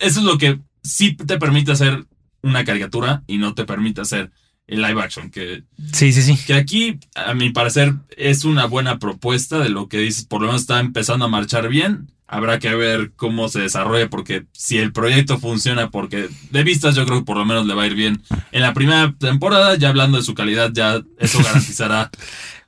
Eso 0.00 0.20
es 0.20 0.24
lo 0.26 0.36
que 0.38 0.58
sí 0.86 1.14
te 1.16 1.38
permite 1.38 1.72
hacer 1.72 2.04
una 2.42 2.64
caricatura 2.64 3.22
y 3.26 3.38
no 3.38 3.54
te 3.54 3.64
permite 3.64 4.00
hacer 4.00 4.30
el 4.66 4.82
live 4.82 5.00
action. 5.02 5.30
Que, 5.30 5.64
Sí, 5.92 6.12
sí, 6.12 6.22
sí. 6.22 6.38
que 6.46 6.54
aquí, 6.54 6.98
a 7.14 7.34
mi 7.34 7.50
parecer, 7.50 7.94
es 8.16 8.44
una 8.44 8.66
buena 8.66 8.98
propuesta 8.98 9.58
de 9.58 9.68
lo 9.68 9.88
que 9.88 9.98
dices. 9.98 10.24
Por 10.24 10.40
lo 10.40 10.48
menos 10.48 10.62
está 10.62 10.80
empezando 10.80 11.24
a 11.24 11.28
marchar 11.28 11.68
bien. 11.68 12.10
Habrá 12.28 12.58
que 12.58 12.74
ver 12.74 13.12
cómo 13.14 13.48
se 13.48 13.60
desarrolla, 13.60 14.10
porque 14.10 14.46
si 14.52 14.78
el 14.78 14.92
proyecto 14.92 15.38
funciona, 15.38 15.90
porque 15.90 16.28
de 16.50 16.62
vistas 16.64 16.96
yo 16.96 17.06
creo 17.06 17.20
que 17.20 17.24
por 17.24 17.36
lo 17.36 17.44
menos 17.44 17.66
le 17.66 17.74
va 17.74 17.84
a 17.84 17.86
ir 17.86 17.94
bien. 17.94 18.20
En 18.50 18.62
la 18.62 18.74
primera 18.74 19.14
temporada, 19.16 19.76
ya 19.76 19.90
hablando 19.90 20.18
de 20.18 20.24
su 20.24 20.34
calidad, 20.34 20.70
ya 20.72 21.00
eso 21.20 21.38
garantizará 21.44 22.10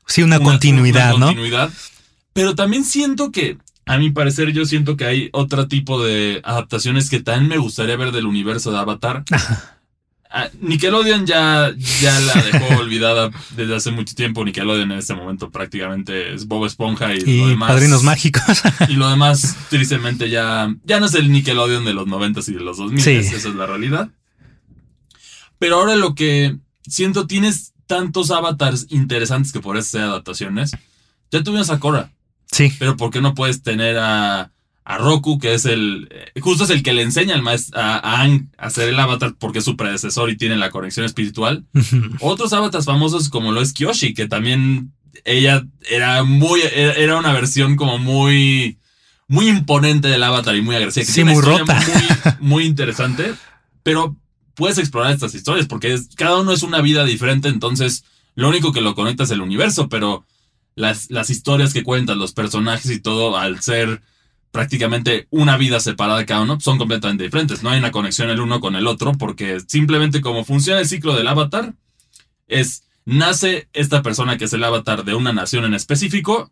Sí, 0.07 0.23
una, 0.23 0.37
una- 0.39 0.45
continuidad, 0.45 1.11
una 1.15 1.19
¿no? 1.19 1.27
continuidad. 1.27 1.71
Pero 2.33 2.55
también 2.55 2.85
siento 2.85 3.33
que, 3.33 3.59
a 3.89 3.99
mi 3.99 4.11
parecer, 4.11 4.53
yo 4.53 4.65
siento 4.67 4.97
que 4.97 5.05
hay 5.07 5.29
otro 5.33 5.67
tipo 5.69 6.03
de 6.05 6.41
adaptaciones 6.45 7.11
que 7.11 7.21
también 7.21 7.49
me 7.49 7.59
gustaría 7.59 7.97
ver 7.97 8.13
del 8.13 8.27
universo 8.27 8.71
de 8.73 8.79
Avatar. 8.79 9.25
Ah, 10.31 10.51
Nickelodeon 10.61 11.25
ya, 11.25 11.73
ya 12.03 12.21
la 12.21 12.35
dejó 12.53 12.79
olvidada 12.79 13.31
desde 13.57 13.75
hace 13.75 13.91
mucho 13.91 14.15
tiempo. 14.15 14.45
Nickelodeon 14.45 14.93
en 14.93 14.99
este 14.99 15.15
momento 15.15 15.51
prácticamente 15.51 16.35
es 16.35 16.47
Bob 16.47 16.67
Esponja 16.67 17.15
y, 17.15 17.21
Y 17.21 17.41
lo 17.41 17.49
demás. 17.49 17.71
padrinos 17.71 18.03
mágicos. 18.03 18.43
Y 18.91 18.97
lo 18.97 19.09
demás, 19.09 19.57
tristemente, 19.71 20.29
ya, 20.29 20.71
ya 20.85 21.01
no 21.01 21.07
es 21.07 21.15
el 21.15 21.33
Nickelodeon 21.33 21.87
de 21.87 21.95
los 21.95 22.07
90 22.07 22.41
y 22.47 22.53
de 22.53 22.61
los 22.61 22.77
2000. 22.77 23.01
Sí. 23.01 23.11
Esa 23.13 23.49
es 23.49 23.55
la 23.55 23.65
realidad. 23.65 24.11
Pero 25.59 25.77
ahora 25.77 25.97
lo 25.97 26.15
que 26.15 26.59
siento, 26.87 27.27
tienes 27.27 27.73
tantos 27.87 28.31
avatars 28.31 28.85
interesantes 28.91 29.51
que 29.51 29.61
por 29.61 29.79
eso 29.79 29.93
sea 29.93 30.05
adaptaciones. 30.05 30.73
Ya 31.31 31.43
tuvimos 31.43 31.71
a 31.71 31.81
Korra, 31.81 32.13
sí. 32.53 32.73
pero 32.79 32.97
¿por 32.97 33.11
qué 33.11 33.21
no 33.21 33.35
puedes 33.35 33.63
tener 33.63 33.97
a, 33.99 34.51
a 34.85 34.99
Roku, 34.99 35.39
que 35.39 35.55
es 35.55 35.65
el. 35.65 36.09
eh, 36.11 36.41
Justo 36.41 36.65
es 36.65 36.71
el 36.71 36.83
que 36.83 36.93
le 36.95 37.03
enseña 37.03 37.35
al 37.35 37.43
maestro, 37.43 37.79
a, 37.81 37.97
a 37.99 38.21
Aang 38.21 38.49
a 38.59 38.67
hacer 38.67 38.89
el 38.89 38.99
avatar 38.99 39.35
porque 39.39 39.59
es 39.59 39.65
su 39.65 39.77
predecesor 39.77 40.31
y 40.31 40.37
tiene 40.37 40.57
la 40.57 40.71
conexión 40.71 41.05
espiritual? 41.07 41.65
Otros 42.21 42.53
avatars 42.53 42.85
famosos 42.87 43.29
como 43.29 43.53
lo 43.53 43.61
es 43.61 43.73
Kyoshi, 43.73 44.15
que 44.15 44.27
también 44.29 44.93
ella 45.25 45.65
era 45.91 46.23
muy, 46.25 46.61
era 46.73 47.19
una 47.19 47.33
versión 47.33 47.77
como 47.77 47.99
muy, 47.99 48.79
muy 49.27 49.49
imponente 49.49 50.09
del 50.09 50.23
avatar 50.23 50.55
y 50.57 50.63
muy 50.63 50.77
agresiva. 50.77 51.05
Que 51.05 51.13
Sí, 51.13 51.23
tiene 51.25 51.37
una 51.37 51.49
muy 51.49 51.55
historia 51.57 52.37
Muy, 52.41 52.49
muy 52.49 52.65
interesante, 52.65 53.35
pero 53.83 54.17
puedes 54.55 54.79
explorar 54.79 55.13
estas 55.13 55.35
historias 55.35 55.67
porque 55.67 55.93
es- 55.93 56.09
cada 56.17 56.39
uno 56.39 56.53
es 56.53 56.63
una 56.63 56.81
vida 56.81 57.05
diferente, 57.05 57.49
entonces 57.49 58.05
lo 58.37 58.49
único 58.49 58.73
que 58.73 58.81
lo 58.81 58.95
conecta 58.95 59.25
es 59.25 59.31
el 59.33 59.41
universo, 59.41 59.89
pero 59.89 60.25
las, 60.79 61.11
las 61.11 61.29
historias 61.29 61.73
que 61.73 61.83
cuentan, 61.83 62.19
los 62.19 62.33
personajes 62.33 62.91
y 62.91 63.01
todo, 63.01 63.37
al 63.37 63.61
ser 63.61 64.01
prácticamente 64.53 65.27
una 65.31 65.57
vida 65.57 65.81
separada 65.81 66.25
cada 66.25 66.43
uno, 66.43 66.61
son 66.61 66.79
completamente 66.79 67.25
diferentes. 67.25 67.63
No 67.63 67.71
hay 67.71 67.79
una 67.79 67.91
conexión 67.91 68.31
el 68.31 68.41
uno 68.41 68.61
con 68.61 68.77
el 68.77 68.87
otro 68.87 69.13
porque 69.13 69.61
simplemente 69.67 70.21
como 70.21 70.45
funciona 70.45 70.81
el 70.81 70.89
ciclo 70.89 71.17
del 71.17 71.27
avatar, 71.27 71.75
es 72.47 72.85
nace 73.05 73.69
esta 73.73 74.03
persona 74.03 74.39
que 74.39 74.45
es 74.45 74.53
el 74.53 74.63
avatar 74.65 75.05
de 75.05 75.15
una 75.15 75.33
nación 75.33 75.65
en 75.65 75.75
específico. 75.75 76.51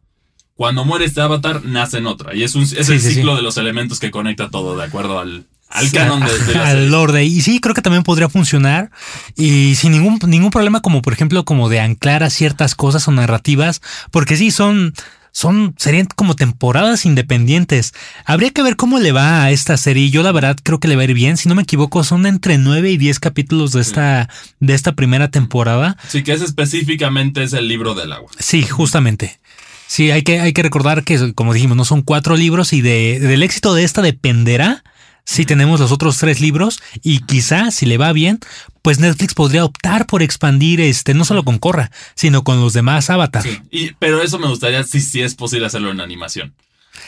Cuando 0.55 0.85
muere 0.85 1.05
este 1.05 1.21
avatar, 1.21 1.65
nace 1.65 1.99
en 1.99 2.07
otra. 2.07 2.35
Y 2.35 2.43
es, 2.43 2.55
un, 2.55 2.63
es 2.63 2.71
Sí, 2.71 2.93
el 2.95 3.01
sí, 3.01 3.15
ciclo 3.15 3.33
sí. 3.33 3.37
de 3.37 3.43
los 3.43 3.57
elementos 3.59 4.01
que 4.01 4.11
conecta 4.11 4.51
todo 4.51 4.77
de 4.77 4.85
acuerdo 4.85 5.21
al, 5.21 5.47
al 5.69 5.91
canon 5.91 6.21
de, 6.21 6.39
de 6.47 6.55
la 6.55 6.63
al 6.69 6.73
serie. 6.77 6.89
lore 6.91 7.13
de- 7.15 7.25
Y 7.25 7.41
sí, 7.43 7.61
creo 7.61 7.75
que 7.75 7.83
también 7.83 8.03
podría 8.03 8.29
funcionar. 8.29 8.91
Y 9.37 9.75
sin 9.75 9.93
ningún, 9.93 10.19
ningún 10.27 10.51
problema, 10.51 10.81
como 10.81 11.03
por 11.03 11.13
ejemplo, 11.13 11.45
como 11.45 11.69
de 11.69 11.81
anclar 11.81 12.23
a 12.23 12.31
ciertas 12.31 12.75
cosas 12.75 13.07
o 13.09 13.13
narrativas. 13.13 13.81
Porque 14.11 14.37
sí, 14.37 14.51
son. 14.51 14.95
Son, 15.33 15.75
serían 15.77 16.07
como 16.17 16.35
temporadas 16.35 17.05
independientes. 17.05 17.93
Habría 18.25 18.53
que 18.53 18.63
ver 18.63 18.77
cómo 18.77 18.99
le 18.99 19.13
va 19.13 19.43
a 19.45 19.51
esta 19.51 19.77
serie. 19.77 20.09
Yo 20.09 20.23
la 20.23 20.33
verdad 20.33 20.57
creo 20.63 20.81
que 20.81 20.89
le 20.89 20.97
va 20.97 21.03
a 21.03 21.05
ir 21.05 21.13
bien. 21.13 21.37
Si 21.37 21.47
no 21.47 21.55
me 21.55 21.61
equivoco, 21.65 22.05
son 22.05 22.25
entre 22.25 22.57
9 22.57 22.91
y 22.93 22.97
10 22.97 23.21
capítulos 23.21 23.73
de 23.73 23.83
esta, 23.83 24.31
de 24.61 24.73
esta 24.73 24.93
primera 24.95 25.31
temporada. 25.31 25.99
Sí, 26.09 26.23
que 26.23 26.33
ese 26.33 26.47
específicamente 26.47 27.43
es 27.43 27.53
el 27.53 27.69
libro 27.69 27.95
del 27.95 28.13
agua. 28.13 28.31
Sí, 28.39 28.63
justamente. 28.63 29.39
Sí, 29.87 30.11
hay 30.11 30.23
que, 30.23 30.41
hay 30.41 30.55
que 30.55 30.63
recordar 30.63 31.05
que, 31.05 31.35
como 31.35 31.53
dijimos, 31.53 31.77
no 31.77 31.85
son 31.85 32.01
cuatro 32.01 32.35
libros 32.35 32.73
y 32.73 32.81
de, 32.81 33.21
del 33.21 33.43
éxito 33.43 33.75
de 33.75 33.85
esta 33.85 34.01
dependerá 34.01 34.85
si 35.27 35.45
tenemos 35.45 35.81
los 35.81 35.93
otros 35.93 36.17
tres 36.19 36.41
libros 36.41 36.81
y 37.03 37.19
quizá, 37.19 37.71
si 37.73 37.85
le 37.85 37.99
va 37.99 38.13
bien, 38.13 38.39
pues 38.81 39.01
Netflix 39.01 39.35
podría 39.35 39.65
optar 39.65 40.07
por 40.07 40.23
expandir 40.23 40.81
este, 40.81 41.13
no 41.13 41.25
solo 41.25 41.43
con 41.45 41.59
Corra, 41.59 41.91
sino 42.15 42.45
con 42.45 42.61
los 42.61 42.73
demás 42.73 43.11
Avatar. 43.11 43.43
Sí. 43.43 43.59
Y, 43.71 43.91
pero 43.99 44.23
eso 44.23 44.39
me 44.39 44.47
gustaría 44.49 44.83
si 44.85 45.01
sí 45.01 45.21
es 45.21 45.35
posible 45.35 45.67
hacerlo 45.67 45.91
en 45.91 46.01
animación. 46.01 46.55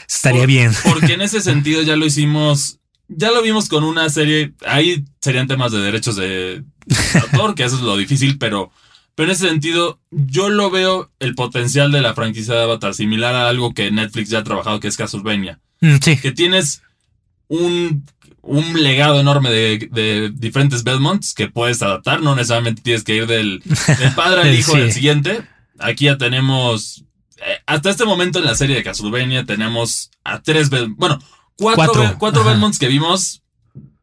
Estaría 0.07 0.41
Por- 0.41 0.47
bien. 0.47 0.71
Porque 0.83 1.13
en 1.13 1.21
ese 1.21 1.41
sentido 1.41 1.81
ya 1.81 1.95
lo 1.95 2.05
hicimos, 2.05 2.79
ya 3.07 3.31
lo 3.31 3.41
vimos 3.41 3.69
con 3.69 3.83
una 3.83 4.09
serie, 4.09 4.53
ahí 4.67 5.05
serían 5.21 5.47
temas 5.47 5.71
de 5.71 5.79
derechos 5.79 6.15
de 6.17 6.63
autor, 7.21 7.55
que 7.55 7.63
eso 7.63 7.77
es 7.77 7.81
lo 7.81 7.95
difícil, 7.97 8.37
pero, 8.37 8.71
pero 9.15 9.29
en 9.29 9.35
ese 9.35 9.47
sentido 9.47 9.99
yo 10.11 10.49
lo 10.49 10.69
veo 10.69 11.09
el 11.19 11.35
potencial 11.35 11.91
de 11.91 12.01
la 12.01 12.13
franquicia 12.13 12.53
de 12.55 12.63
Avatar 12.63 12.93
similar 12.93 13.33
a 13.33 13.47
algo 13.47 13.73
que 13.73 13.89
Netflix 13.91 14.29
ya 14.29 14.39
ha 14.39 14.43
trabajado, 14.43 14.79
que 14.81 14.89
es 14.89 14.97
Castlevania, 14.97 15.59
Mm, 15.81 15.95
sí, 16.03 16.17
que 16.17 16.33
tienes 16.33 16.81
un, 17.49 18.05
un 18.41 18.81
legado 18.81 19.19
enorme 19.19 19.49
de, 19.51 19.89
de 19.91 20.31
diferentes 20.33 20.83
Belmonts 20.83 21.33
que 21.33 21.49
puedes 21.49 21.81
adaptar, 21.81 22.21
no 22.21 22.35
necesariamente 22.35 22.81
tienes 22.81 23.03
que 23.03 23.15
ir 23.15 23.27
del, 23.27 23.61
del 23.99 24.13
padre 24.15 24.41
al 24.41 24.55
hijo 24.57 24.71
Sí. 24.71 24.79
del 24.79 24.93
siguiente. 24.93 25.41
Aquí 25.79 26.05
ya 26.05 26.17
tenemos, 26.17 27.03
eh, 27.37 27.57
hasta 27.65 27.89
este 27.89 28.05
momento 28.05 28.39
en 28.39 28.45
la 28.45 28.55
serie 28.55 28.75
de 28.77 28.83
Castlevania 28.83 29.45
tenemos 29.45 30.11
a 30.23 30.41
tres, 30.41 30.69
bueno, 30.69 31.19
cuatro, 31.57 32.15
Cuatro. 32.17 32.43
Belmonts 32.45 32.79
que 32.79 32.87
vimos, 32.87 33.41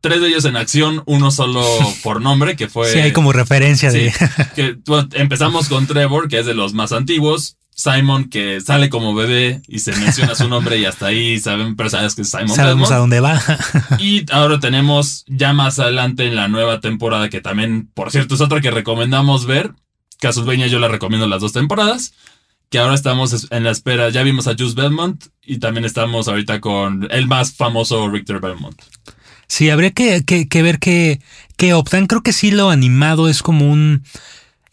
tres 0.01 0.21
de 0.21 0.29
ellos 0.29 0.45
en 0.45 0.57
acción, 0.57 1.03
uno 1.07 1.31
solo 1.31 1.65
por 2.03 2.21
nombre, 2.21 2.57
que 2.57 2.69
fue... 2.69 2.93
sí, 2.93 2.99
hay 2.99 3.13
como 3.13 3.33
referencia 3.33 3.91
de... 3.91 4.11
Sí, 4.11 4.19
que 4.55 4.77
bueno, 4.87 5.09
empezamos 5.13 5.69
con 5.69 5.87
Trevor, 5.87 6.29
que 6.29 6.39
es 6.41 6.47
de 6.47 6.55
los 6.55 6.73
más 6.75 6.93
antiguos. 6.93 7.57
Simon, 7.79 8.31
que 8.31 8.63
sale 8.63 8.89
como 8.89 9.15
bebé 9.15 9.61
y 9.69 9.81
se 9.81 9.93
menciona 9.95 10.35
su 10.35 10.49
nombre 10.49 10.79
y 10.79 10.87
hasta 10.87 11.07
ahí 11.07 11.39
saben, 11.39 11.77
pero 11.77 11.91
sabes 11.91 12.15
que 12.15 12.23
es 12.23 12.31
Simon 12.31 12.49
Sabemos 12.49 12.89
Belmont. 12.89 12.93
a 12.93 12.97
dónde 12.97 13.21
va. 13.21 13.41
Y 13.99 14.25
ahora 14.33 14.59
tenemos 14.59 15.25
ya 15.29 15.53
más 15.53 15.79
adelante 15.79 16.27
en 16.27 16.37
la 16.37 16.49
nueva 16.49 16.81
temporada, 16.81 17.29
que 17.29 17.43
también, 17.43 17.91
por 17.93 18.11
cierto, 18.11 18.35
es 18.35 18.41
otra 18.41 18.63
que 18.63 18.71
recomendamos 18.71 19.45
ver. 19.45 19.73
Castlevania 20.19 20.69
yo 20.69 20.79
la 20.79 20.89
recomiendo 20.89 21.27
las 21.27 21.43
dos 21.43 21.53
temporadas. 21.53 22.15
Que 22.71 22.79
ahora 22.79 22.95
estamos 22.95 23.33
es- 23.35 23.47
en 23.51 23.63
la 23.63 23.71
espera. 23.73 24.09
Ya 24.09 24.23
vimos 24.23 24.47
a 24.49 24.55
Juice 24.57 24.75
Belmont 24.75 25.27
y 25.45 25.59
también 25.59 25.85
estamos 25.85 26.29
ahorita 26.29 26.61
con 26.61 27.07
el 27.11 27.27
más 27.29 27.53
famoso 27.53 28.09
Richter 28.09 28.41
Belmont. 28.41 28.81
Sí, 29.49 29.69
habría 29.71 29.91
que, 29.93 30.25
que- 30.25 30.49
que 30.49 30.63
ver 30.63 30.79
qué, 30.79 31.21
qué 31.59 31.75
optan. 31.75 32.07
Creo 32.07 32.23
que 32.23 32.33
sí 32.33 32.51
lo 32.51 32.71
animado 32.71 33.29
es 33.29 33.43
como 33.43 33.71
un... 33.71 34.03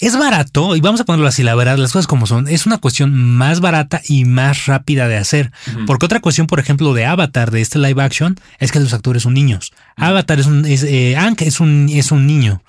Es 0.04 0.18
barato, 0.18 0.76
y 0.76 0.82
vamos 0.82 1.00
a 1.00 1.06
ponerlo 1.06 1.30
así, 1.30 1.44
la 1.44 1.56
verdad, 1.56 1.78
las 1.78 1.94
cosas 1.94 2.08
como 2.08 2.28
son. 2.28 2.50
Es 2.50 2.66
una 2.66 2.78
cuestión 2.78 3.14
más 3.14 3.62
barata 3.62 4.02
y 4.06 4.26
más 4.26 4.66
rápida 4.66 5.08
de 5.08 5.16
hacer. 5.16 5.54
Porque 5.88 6.06
otra 6.06 6.20
cuestión, 6.20 6.46
por 6.46 6.60
ejemplo, 6.60 6.94
de 6.94 7.06
Avatar, 7.06 7.52
de 7.52 7.62
este 7.62 7.80
live 7.80 8.04
action, 8.04 8.38
es 8.60 8.74
que 8.74 8.82
los 8.82 8.94
actores 8.94 9.24
son 9.24 9.34
niños. 9.34 9.72
Avatar 9.96 10.42
es 10.42 10.46
un... 10.46 10.66
Es, 10.66 10.84
eh, 10.84 11.16
Aang 11.16 11.38
es 11.40 11.62
un, 11.62 11.88
es 11.90 12.12
un 12.12 12.28
niño. 12.28 12.62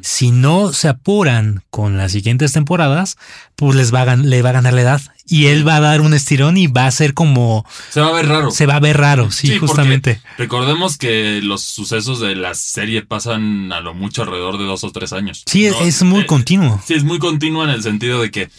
Si 0.00 0.30
no 0.30 0.72
se 0.72 0.86
apuran 0.86 1.64
con 1.70 1.96
las 1.96 2.12
siguientes 2.12 2.52
temporadas, 2.52 3.16
pues 3.56 3.74
les 3.74 3.92
va 3.92 4.02
a, 4.02 4.14
le 4.14 4.42
va 4.42 4.50
a 4.50 4.52
ganar 4.52 4.72
la 4.72 4.82
edad. 4.82 5.00
Y 5.28 5.46
él 5.46 5.66
va 5.66 5.76
a 5.76 5.80
dar 5.80 6.00
un 6.02 6.14
estirón 6.14 6.56
y 6.56 6.66
va 6.68 6.86
a 6.86 6.90
ser 6.90 7.12
como... 7.14 7.66
Se 7.90 8.00
va 8.00 8.08
a 8.08 8.12
ver 8.12 8.28
raro. 8.28 8.50
Se 8.50 8.66
va 8.66 8.76
a 8.76 8.80
ver 8.80 8.96
raro, 8.96 9.30
sí, 9.32 9.56
justamente. 9.58 10.20
Recordemos 10.38 10.96
que 10.98 11.40
los 11.42 11.62
sucesos 11.62 12.20
de 12.20 12.36
la 12.36 12.54
serie 12.54 13.02
pasan 13.02 13.72
a 13.72 13.80
lo 13.80 13.92
mucho 13.94 14.22
alrededor 14.22 14.58
de 14.58 14.64
dos 14.64 14.84
o 14.84 14.92
tres 14.92 15.12
años. 15.12 15.42
Sí, 15.46 15.68
¿no? 15.68 15.80
es 15.80 16.02
muy 16.02 16.20
Eh, 16.22 16.26
continuo. 16.26 16.80
Sí, 16.86 16.94
es 16.94 17.02
muy 17.04 17.18
continua 17.18 17.64
en 17.64 17.70
el 17.70 17.82
sentido 17.82 18.20
de 18.22 18.30
que, 18.30 18.50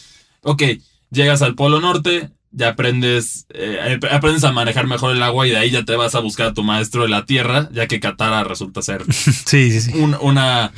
ok, 0.41 0.61
llegas 1.09 1.41
al 1.41 1.55
Polo 1.55 1.79
Norte, 1.79 2.31
ya 2.51 2.69
aprendes, 2.69 3.45
eh, 3.53 3.99
aprendes 4.11 4.43
a 4.43 4.51
manejar 4.51 4.87
mejor 4.87 5.15
el 5.15 5.21
agua 5.23 5.47
y 5.47 5.51
de 5.51 5.57
ahí 5.57 5.69
ya 5.69 5.85
te 5.85 5.95
vas 5.95 6.15
a 6.15 6.19
buscar 6.19 6.47
a 6.47 6.53
tu 6.53 6.63
maestro 6.63 7.03
de 7.03 7.09
la 7.09 7.25
tierra, 7.25 7.69
ya 7.71 7.87
que 7.87 7.99
Katara 7.99 8.43
resulta 8.43 8.81
ser 8.81 9.03
Sí, 9.13 9.71
sí, 9.71 9.81
sí. 9.81 9.91
un- 9.95 10.17
una, 10.21 10.71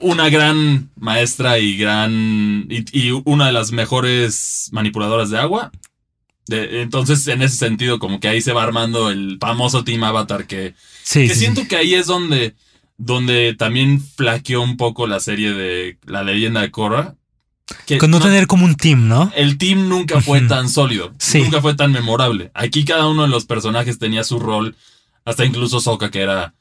una 0.00 0.28
gran 0.30 0.90
maestra 0.96 1.58
y 1.58 1.76
gran 1.76 2.66
y, 2.70 2.84
y 2.92 3.10
una 3.24 3.46
de 3.46 3.52
las 3.52 3.72
mejores 3.72 4.68
manipuladoras 4.72 5.30
de 5.30 5.38
agua. 5.38 5.70
De- 6.46 6.82
entonces, 6.82 7.26
en 7.28 7.42
ese 7.42 7.56
sentido, 7.56 7.98
como 7.98 8.20
que 8.20 8.28
ahí 8.28 8.40
se 8.42 8.52
va 8.52 8.62
armando 8.62 9.10
el 9.10 9.38
famoso 9.40 9.84
Team 9.84 10.04
Avatar 10.04 10.46
que, 10.46 10.74
Sí, 11.02 11.20
que 11.22 11.28
sí, 11.28 11.34
sí. 11.34 11.40
siento 11.40 11.66
que 11.68 11.76
ahí 11.76 11.94
es 11.94 12.06
donde, 12.06 12.54
donde 12.98 13.54
también 13.54 14.00
flaqueó 14.00 14.60
un 14.62 14.76
poco 14.76 15.06
la 15.06 15.20
serie 15.20 15.52
de 15.54 15.98
La 16.04 16.22
leyenda 16.22 16.60
de 16.60 16.70
Korra. 16.70 17.14
que 17.86 17.96
Con 17.98 18.10
no, 18.10 18.20
tener 18.20 18.46
como 18.46 18.64
un 18.66 18.74
team, 18.74 19.08
¿no? 19.08 19.32
El 19.34 19.56
team 19.56 19.88
nunca 19.88 20.20
fue 20.20 20.40
tan 20.42 20.68
sólido, 20.68 21.14
Sí. 21.18 21.40
nunca 21.40 21.62
fue 21.62 21.74
tan 21.74 21.92
memorable. 21.92 22.50
Aquí 22.54 22.84
cada 22.84 23.06
uno 23.08 23.22
de 23.22 23.28
los 23.28 23.46
personajes 23.46 23.98
tenía 23.98 24.22
su 24.24 24.38
rol, 24.38 24.76
hasta 25.24 25.44
incluso 25.46 25.80
Sokka, 25.80 26.10
que 26.10 26.20
era 26.20 26.52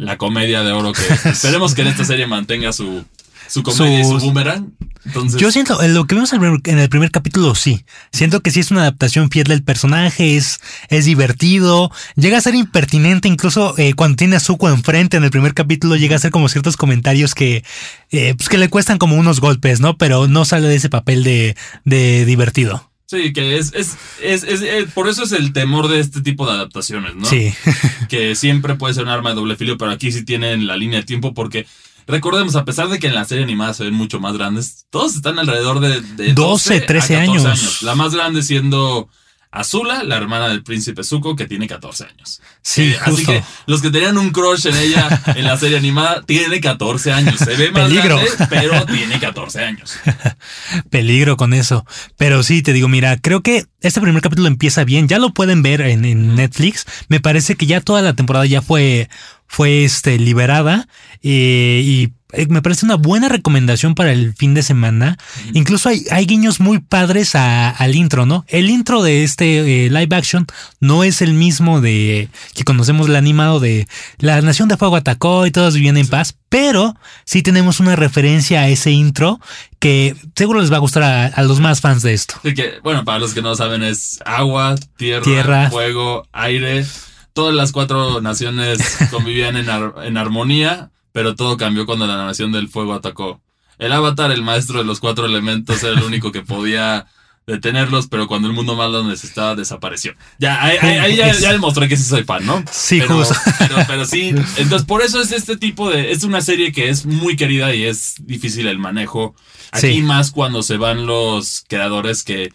la 0.00 0.16
comedia 0.18 0.62
de 0.62 0.72
oro 0.72 0.92
que 0.92 1.02
esperemos 1.30 1.74
que 1.74 1.82
en 1.82 1.88
esta 1.88 2.04
serie 2.04 2.26
mantenga 2.26 2.72
su, 2.72 3.04
su 3.48 3.62
comedia 3.62 4.00
y 4.00 4.04
su 4.04 4.18
boomerang. 4.18 4.72
Entonces, 5.02 5.40
Yo 5.40 5.50
siento, 5.50 5.82
en 5.82 5.94
lo 5.94 6.04
que 6.06 6.14
vimos 6.14 6.30
en 6.34 6.42
el- 6.44 6.60
en 6.66 6.78
el 6.78 6.88
primer 6.90 7.10
capítulo, 7.10 7.54
sí. 7.54 7.84
Siento 8.12 8.40
que 8.42 8.50
sí 8.50 8.60
es 8.60 8.70
una 8.70 8.82
adaptación 8.82 9.30
fiel 9.30 9.46
del 9.46 9.62
personaje, 9.62 10.36
es, 10.36 10.60
es 10.90 11.06
divertido, 11.06 11.90
llega 12.16 12.36
a 12.36 12.40
ser 12.42 12.54
impertinente, 12.54 13.26
incluso 13.26 13.74
eh, 13.78 13.94
cuando 13.94 14.16
tiene 14.16 14.36
a 14.36 14.40
Zuko 14.40 14.68
enfrente 14.68 15.16
en 15.16 15.24
el 15.24 15.30
primer 15.30 15.54
capítulo, 15.54 15.96
llega 15.96 16.16
a 16.16 16.18
hacer 16.18 16.30
como 16.30 16.50
ciertos 16.50 16.76
comentarios 16.76 17.34
que, 17.34 17.64
eh, 18.10 18.34
pues 18.36 18.50
que 18.50 18.58
le 18.58 18.68
cuestan 18.68 18.98
como 18.98 19.16
unos 19.16 19.40
golpes, 19.40 19.80
¿no? 19.80 19.96
Pero 19.96 20.28
no 20.28 20.44
sale 20.44 20.68
de 20.68 20.74
ese 20.76 20.90
papel 20.90 21.24
de, 21.24 21.56
de 21.86 22.26
divertido. 22.26 22.89
Sí, 23.10 23.32
que 23.32 23.58
es, 23.58 23.72
es, 23.74 23.96
es, 24.22 24.44
es- 24.44 24.62
eh, 24.62 24.86
por 24.94 25.08
eso 25.08 25.24
es 25.24 25.32
el 25.32 25.52
temor 25.52 25.88
de 25.88 25.98
este 26.00 26.20
tipo 26.20 26.46
de 26.46 26.52
adaptaciones, 26.52 27.14
¿no? 27.16 27.24
Sí. 27.26 27.52
que 28.08 28.34
siempre 28.36 28.76
puede 28.76 28.94
ser 28.94 29.02
un 29.04 29.10
arma 29.10 29.30
de 29.30 29.36
doble 29.36 29.56
filo, 29.56 29.76
pero 29.76 29.90
aquí 29.90 30.12
sí 30.12 30.24
tienen 30.24 30.66
la 30.66 30.76
línea 30.76 31.00
de 31.00 31.04
tiempo 31.06 31.34
porque 31.34 31.66
recordemos, 32.06 32.56
a 32.56 32.64
pesar 32.64 32.88
de 32.88 32.98
que 32.98 33.08
en 33.08 33.14
la 33.14 33.24
serie 33.24 33.44
animada 33.44 33.74
se 33.74 33.84
ven 33.84 33.94
mucho 33.94 34.20
más 34.20 34.34
grandes, 34.36 34.86
todos 34.90 35.14
están 35.16 35.38
alrededor 35.38 35.80
de, 35.80 36.00
de 36.00 36.32
12, 36.32 36.34
12, 36.34 36.80
13 36.82 37.16
a 37.16 37.20
14 37.26 37.48
años. 37.48 37.82
La 37.82 37.94
más 37.94 38.14
grande 38.14 38.42
siendo 38.42 39.08
Azula, 39.52 40.04
la 40.04 40.16
hermana 40.16 40.48
del 40.48 40.62
príncipe 40.62 41.02
Zuko, 41.02 41.34
que 41.34 41.46
tiene 41.46 41.66
14 41.66 42.04
años. 42.04 42.40
Sí, 42.62 42.82
Eh, 42.92 42.98
Así 43.02 43.26
que 43.26 43.42
los 43.66 43.82
que 43.82 43.90
tenían 43.90 44.16
un 44.16 44.30
crush 44.30 44.66
en 44.66 44.76
ella 44.76 45.22
en 45.34 45.44
la 45.44 45.56
serie 45.56 45.76
animada, 45.78 46.22
tiene 46.22 46.60
14 46.60 47.12
años. 47.12 47.34
Se 47.38 47.56
ve 47.56 47.72
más 47.72 47.88
Peligro. 47.88 48.16
grande, 48.20 48.46
pero 48.48 48.86
tiene 48.86 49.18
14 49.18 49.64
años. 49.64 49.98
Peligro 50.90 51.36
con 51.36 51.52
eso. 51.52 51.84
Pero 52.16 52.42
sí, 52.42 52.62
te 52.62 52.72
digo, 52.72 52.88
mira, 52.88 53.16
creo 53.18 53.42
que 53.42 53.64
este 53.80 54.00
primer 54.00 54.22
capítulo 54.22 54.48
empieza 54.48 54.84
bien. 54.84 55.08
Ya 55.08 55.18
lo 55.18 55.30
pueden 55.34 55.62
ver 55.62 55.80
en, 55.80 56.04
en 56.04 56.34
Netflix. 56.36 56.86
Me 57.08 57.20
parece 57.20 57.56
que 57.56 57.66
ya 57.66 57.80
toda 57.80 58.02
la 58.02 58.14
temporada 58.14 58.46
ya 58.46 58.62
fue, 58.62 59.08
fue 59.46 59.84
este, 59.84 60.18
liberada. 60.18 60.86
eh, 61.22 61.82
y 61.84 62.12
me 62.48 62.62
parece 62.62 62.84
una 62.86 62.96
buena 62.96 63.28
recomendación 63.28 63.94
para 63.94 64.12
el 64.12 64.34
fin 64.34 64.54
de 64.54 64.62
semana. 64.62 65.16
Incluso 65.54 65.88
hay, 65.88 66.04
hay 66.10 66.26
guiños 66.26 66.60
muy 66.60 66.78
padres 66.78 67.34
a- 67.34 67.70
al 67.70 67.94
intro, 67.94 68.26
¿no? 68.26 68.44
El 68.48 68.70
intro 68.70 69.02
de 69.02 69.24
este 69.24 69.86
eh, 69.86 69.90
live 69.90 70.14
action 70.16 70.46
no 70.80 71.04
es 71.04 71.22
el 71.22 71.34
mismo 71.34 71.80
de 71.80 72.28
que 72.54 72.64
conocemos 72.64 73.08
el 73.08 73.16
animado 73.16 73.60
de 73.60 73.86
La 74.18 74.40
Nación 74.42 74.68
de 74.68 74.76
Fuego 74.76 74.96
atacó 74.96 75.46
y 75.46 75.50
todos 75.50 75.74
vivían 75.74 75.96
en 75.96 76.06
paz, 76.08 76.36
pero 76.48 76.96
sí 77.24 77.42
tenemos 77.42 77.80
una 77.80 77.96
referencia 77.96 78.60
a 78.62 78.68
ese 78.68 78.90
intro 78.90 79.40
que 79.78 80.14
seguro 80.36 80.60
les 80.60 80.70
va 80.72 80.76
a 80.76 80.80
gustar 80.80 81.02
a, 81.02 81.26
a 81.26 81.42
los 81.42 81.60
más 81.60 81.80
fans 81.80 82.02
de 82.02 82.12
esto. 82.12 82.34
Que, 82.42 82.74
bueno, 82.82 83.04
para 83.04 83.18
los 83.18 83.32
que 83.34 83.42
no 83.42 83.54
saben, 83.54 83.82
es 83.82 84.20
agua, 84.24 84.74
tierra, 84.96 85.22
Tierra. 85.24 85.70
fuego, 85.70 86.26
aire. 86.32 86.84
Todas 87.32 87.54
las 87.54 87.70
cuatro 87.72 88.20
naciones 88.20 88.78
convivían 89.10 89.56
en, 89.56 89.70
ar- 89.70 89.94
en 90.04 90.16
armonía, 90.16 90.90
pero 91.12 91.34
todo 91.34 91.56
cambió 91.56 91.86
cuando 91.86 92.06
la 92.06 92.16
nación 92.24 92.52
del 92.52 92.68
fuego 92.68 92.94
atacó. 92.94 93.40
El 93.78 93.92
avatar, 93.92 94.30
el 94.30 94.42
maestro 94.42 94.78
de 94.78 94.84
los 94.84 95.00
cuatro 95.00 95.26
elementos, 95.26 95.82
era 95.82 95.98
el 95.98 96.04
único 96.04 96.32
que 96.32 96.42
podía 96.42 97.06
detenerlos, 97.46 98.06
pero 98.06 98.28
cuando 98.28 98.46
el 98.46 98.54
mundo 98.54 98.76
más 98.76 98.90
lo 98.90 99.02
necesitaba, 99.02 99.56
desapareció. 99.56 100.14
Ya, 100.38 100.62
ahí, 100.62 100.76
ahí- 100.80 100.98
ahí 100.98 101.16
ya, 101.16 101.32
ya 101.32 101.52
demostré 101.52 101.88
que 101.88 101.96
sí 101.96 102.04
soy 102.04 102.22
fan, 102.22 102.44
¿no? 102.46 102.62
Sí, 102.70 103.00
pero, 103.00 103.16
justo. 103.18 103.34
Pero, 103.58 103.74
pero 103.88 104.04
sí, 104.04 104.28
entonces 104.56 104.84
por 104.86 105.02
eso 105.02 105.20
es 105.20 105.32
este 105.32 105.56
tipo 105.56 105.90
de. 105.90 106.12
Es 106.12 106.22
una 106.22 106.42
serie 106.42 106.70
que 106.72 106.90
es 106.90 107.06
muy 107.06 107.36
querida 107.36 107.74
y 107.74 107.84
es 107.84 108.16
difícil 108.20 108.66
el 108.68 108.78
manejo. 108.78 109.34
Aquí 109.72 109.94
Sí. 109.94 110.02
más 110.02 110.30
cuando 110.30 110.62
se 110.62 110.76
van 110.76 111.06
los 111.06 111.64
creadores 111.68 112.22
que. 112.22 112.50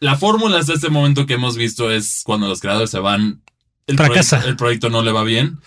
La 0.00 0.16
fórmula 0.16 0.58
hasta 0.58 0.74
este 0.74 0.88
momento 0.90 1.24
que 1.26 1.34
hemos 1.34 1.56
visto 1.56 1.90
es 1.90 2.22
cuando 2.24 2.48
los 2.48 2.60
creadores 2.60 2.90
se 2.90 2.98
van. 2.98 3.40
El 3.86 3.96
Fracasa. 3.96 4.38
proyecto, 4.38 4.50
el 4.50 4.56
proyecto 4.56 4.90
no 4.90 5.02
le 5.02 5.12
va 5.12 5.22
bien. 5.24 5.58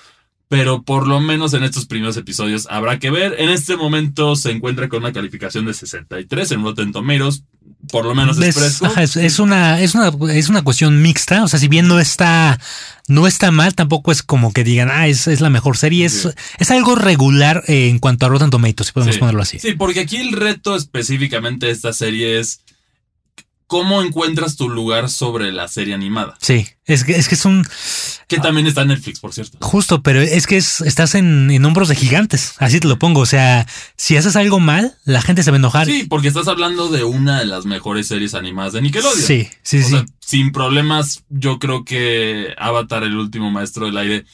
Pero 0.47 0.83
por 0.83 1.07
lo 1.07 1.19
menos 1.19 1.53
en 1.55 1.63
estos 1.63 1.85
primeros 1.87 2.17
episodios 2.17 2.67
habrá 2.69 2.99
que 2.99 3.09
ver. 3.09 3.35
En 3.39 3.49
este 3.49 3.75
momento 3.77 4.35
se 4.35 4.51
encuentra 4.51 4.87
con 4.89 4.99
una 4.99 5.11
calificación 5.11 5.65
de 5.65 5.73
63 5.73 6.51
en 6.51 6.63
Rotten 6.63 6.91
Tomatoes. 6.91 7.43
Por 7.91 8.05
lo 8.05 8.15
menos 8.15 8.39
es, 8.39 8.55
fresco. 8.55 8.85
ajá, 8.87 9.03
es- 9.03 9.15
es 9.15 9.37
una, 9.39 9.79
es, 9.79 9.93
una, 9.95 10.11
es 10.33 10.49
una 10.49 10.63
cuestión 10.63 11.01
mixta. 11.01 11.43
O 11.43 11.47
sea, 11.47 11.59
si 11.59 11.67
bien 11.67 11.87
no 11.87 11.99
está, 11.99 12.59
no 13.07 13.27
está 13.27 13.51
mal, 13.51 13.73
tampoco 13.75 14.11
es 14.11 14.21
como 14.23 14.53
que 14.53 14.63
digan, 14.63 14.89
ah, 14.91 15.07
es, 15.07 15.27
es 15.27 15.39
la 15.41 15.49
mejor 15.51 15.77
serie. 15.77 16.05
Es, 16.05 16.21
Sí. 16.23 16.29
es 16.59 16.71
algo 16.71 16.95
regular 16.95 17.63
eh, 17.67 17.89
en 17.89 17.99
cuanto 17.99 18.25
a 18.25 18.29
Rotten 18.29 18.49
Tomatoes, 18.49 18.87
si 18.87 18.93
podemos 18.93 19.15
Sí. 19.15 19.19
ponerlo 19.19 19.41
así. 19.41 19.59
Sí, 19.59 19.73
porque 19.73 19.99
aquí 20.01 20.17
el 20.17 20.31
reto 20.33 20.75
específicamente 20.75 21.67
de 21.67 21.71
esta 21.73 21.93
serie 21.93 22.39
es 22.39 22.61
cómo 23.67 24.01
encuentras 24.01 24.55
tu 24.55 24.69
lugar 24.69 25.09
sobre 25.09 25.51
la 25.51 25.67
serie 25.67 25.93
animada. 25.93 26.37
Sí, 26.39 26.67
es 26.85 27.03
que 27.03 27.13
es, 27.13 27.27
que 27.27 27.35
es 27.35 27.45
un 27.45 27.65
Que 28.27 28.37
también 28.37 28.67
está 28.67 28.83
en 28.83 28.89
Netflix, 28.89 29.19
por 29.19 29.33
cierto. 29.33 29.57
justo, 29.61 30.03
pero 30.03 30.21
es 30.21 30.45
que 30.47 30.57
es, 30.57 30.81
estás 30.81 31.15
en, 31.15 31.49
en 31.49 31.65
hombros 31.65 31.89
de 31.89 31.95
gigantes. 31.95 32.53
Así 32.59 32.79
te 32.79 32.87
lo 32.87 32.99
pongo. 32.99 33.21
O 33.21 33.25
sea, 33.25 33.67
si 33.95 34.17
haces 34.17 34.35
algo 34.35 34.59
mal, 34.59 34.95
la 35.03 35.21
gente 35.21 35.41
se 35.43 35.51
va 35.51 35.55
a 35.55 35.59
enojar. 35.59 35.87
Sí, 35.87 36.05
porque 36.07 36.27
estás 36.27 36.47
hablando 36.47 36.89
de 36.89 37.03
una 37.03 37.39
de 37.39 37.45
las 37.45 37.65
mejores 37.65 38.07
series 38.07 38.35
animadas 38.35 38.73
de 38.73 38.81
Nickelodeon. 38.81 39.19
sí, 39.19 39.49
sí. 39.63 39.79
O 39.79 39.83
sí. 39.83 39.89
sea, 39.89 40.05
sin 40.19 40.51
problemas, 40.51 41.23
yo 41.29 41.59
creo 41.59 41.85
que 41.85 42.53
Avatar, 42.57 43.03
el 43.03 43.15
último 43.17 43.51
maestro 43.51 43.85
del 43.87 43.97
aire, 43.97 44.25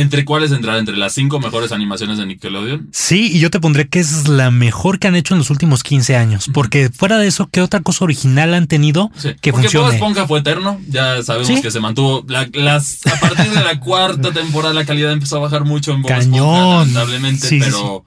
¿entre 0.00 0.24
cuáles 0.24 0.52
entrar? 0.52 0.78
¿Entre 0.78 0.96
las 0.96 1.12
cinco 1.14 1.40
mejores 1.40 1.72
animaciones 1.72 2.18
de 2.18 2.26
Nickelodeon? 2.26 2.88
Sí, 2.92 3.30
y 3.32 3.38
yo 3.40 3.50
te 3.50 3.60
pondré 3.60 3.88
que 3.88 3.98
es 4.00 4.28
la 4.28 4.50
mejor 4.50 4.98
que 4.98 5.08
han 5.08 5.16
hecho 5.16 5.34
en 5.34 5.38
los 5.38 5.50
últimos 5.50 5.82
15 5.82 6.16
años. 6.16 6.46
Porque 6.52 6.90
fuera 6.90 7.18
de 7.18 7.26
eso, 7.26 7.48
¿qué 7.50 7.60
otra 7.62 7.80
cosa 7.80 8.04
original 8.04 8.54
han 8.54 8.66
tenido 8.66 9.10
Sí. 9.16 9.30
que 9.40 9.52
porque 9.52 9.68
funcione? 9.68 9.94
Esponja 9.94 10.26
fue 10.26 10.40
eterno, 10.40 10.80
ya 10.88 11.22
sabemos 11.22 11.48
Sí. 11.48 11.62
que 11.62 11.70
se 11.70 11.80
mantuvo. 11.80 12.24
La- 12.28 12.48
las, 12.52 13.06
a 13.06 13.18
partir 13.20 13.50
de 13.50 13.64
la 13.64 13.80
cuarta 13.80 14.32
temporada 14.32 14.74
la 14.74 14.84
calidad 14.84 15.12
empezó 15.12 15.36
a 15.36 15.40
bajar 15.40 15.64
mucho 15.64 15.92
en 15.92 16.02
Bob 16.02 16.10
Cañón. 16.10 16.78
Lamentablemente, 16.94 17.48
sí, 17.48 17.58
pero, 17.60 18.04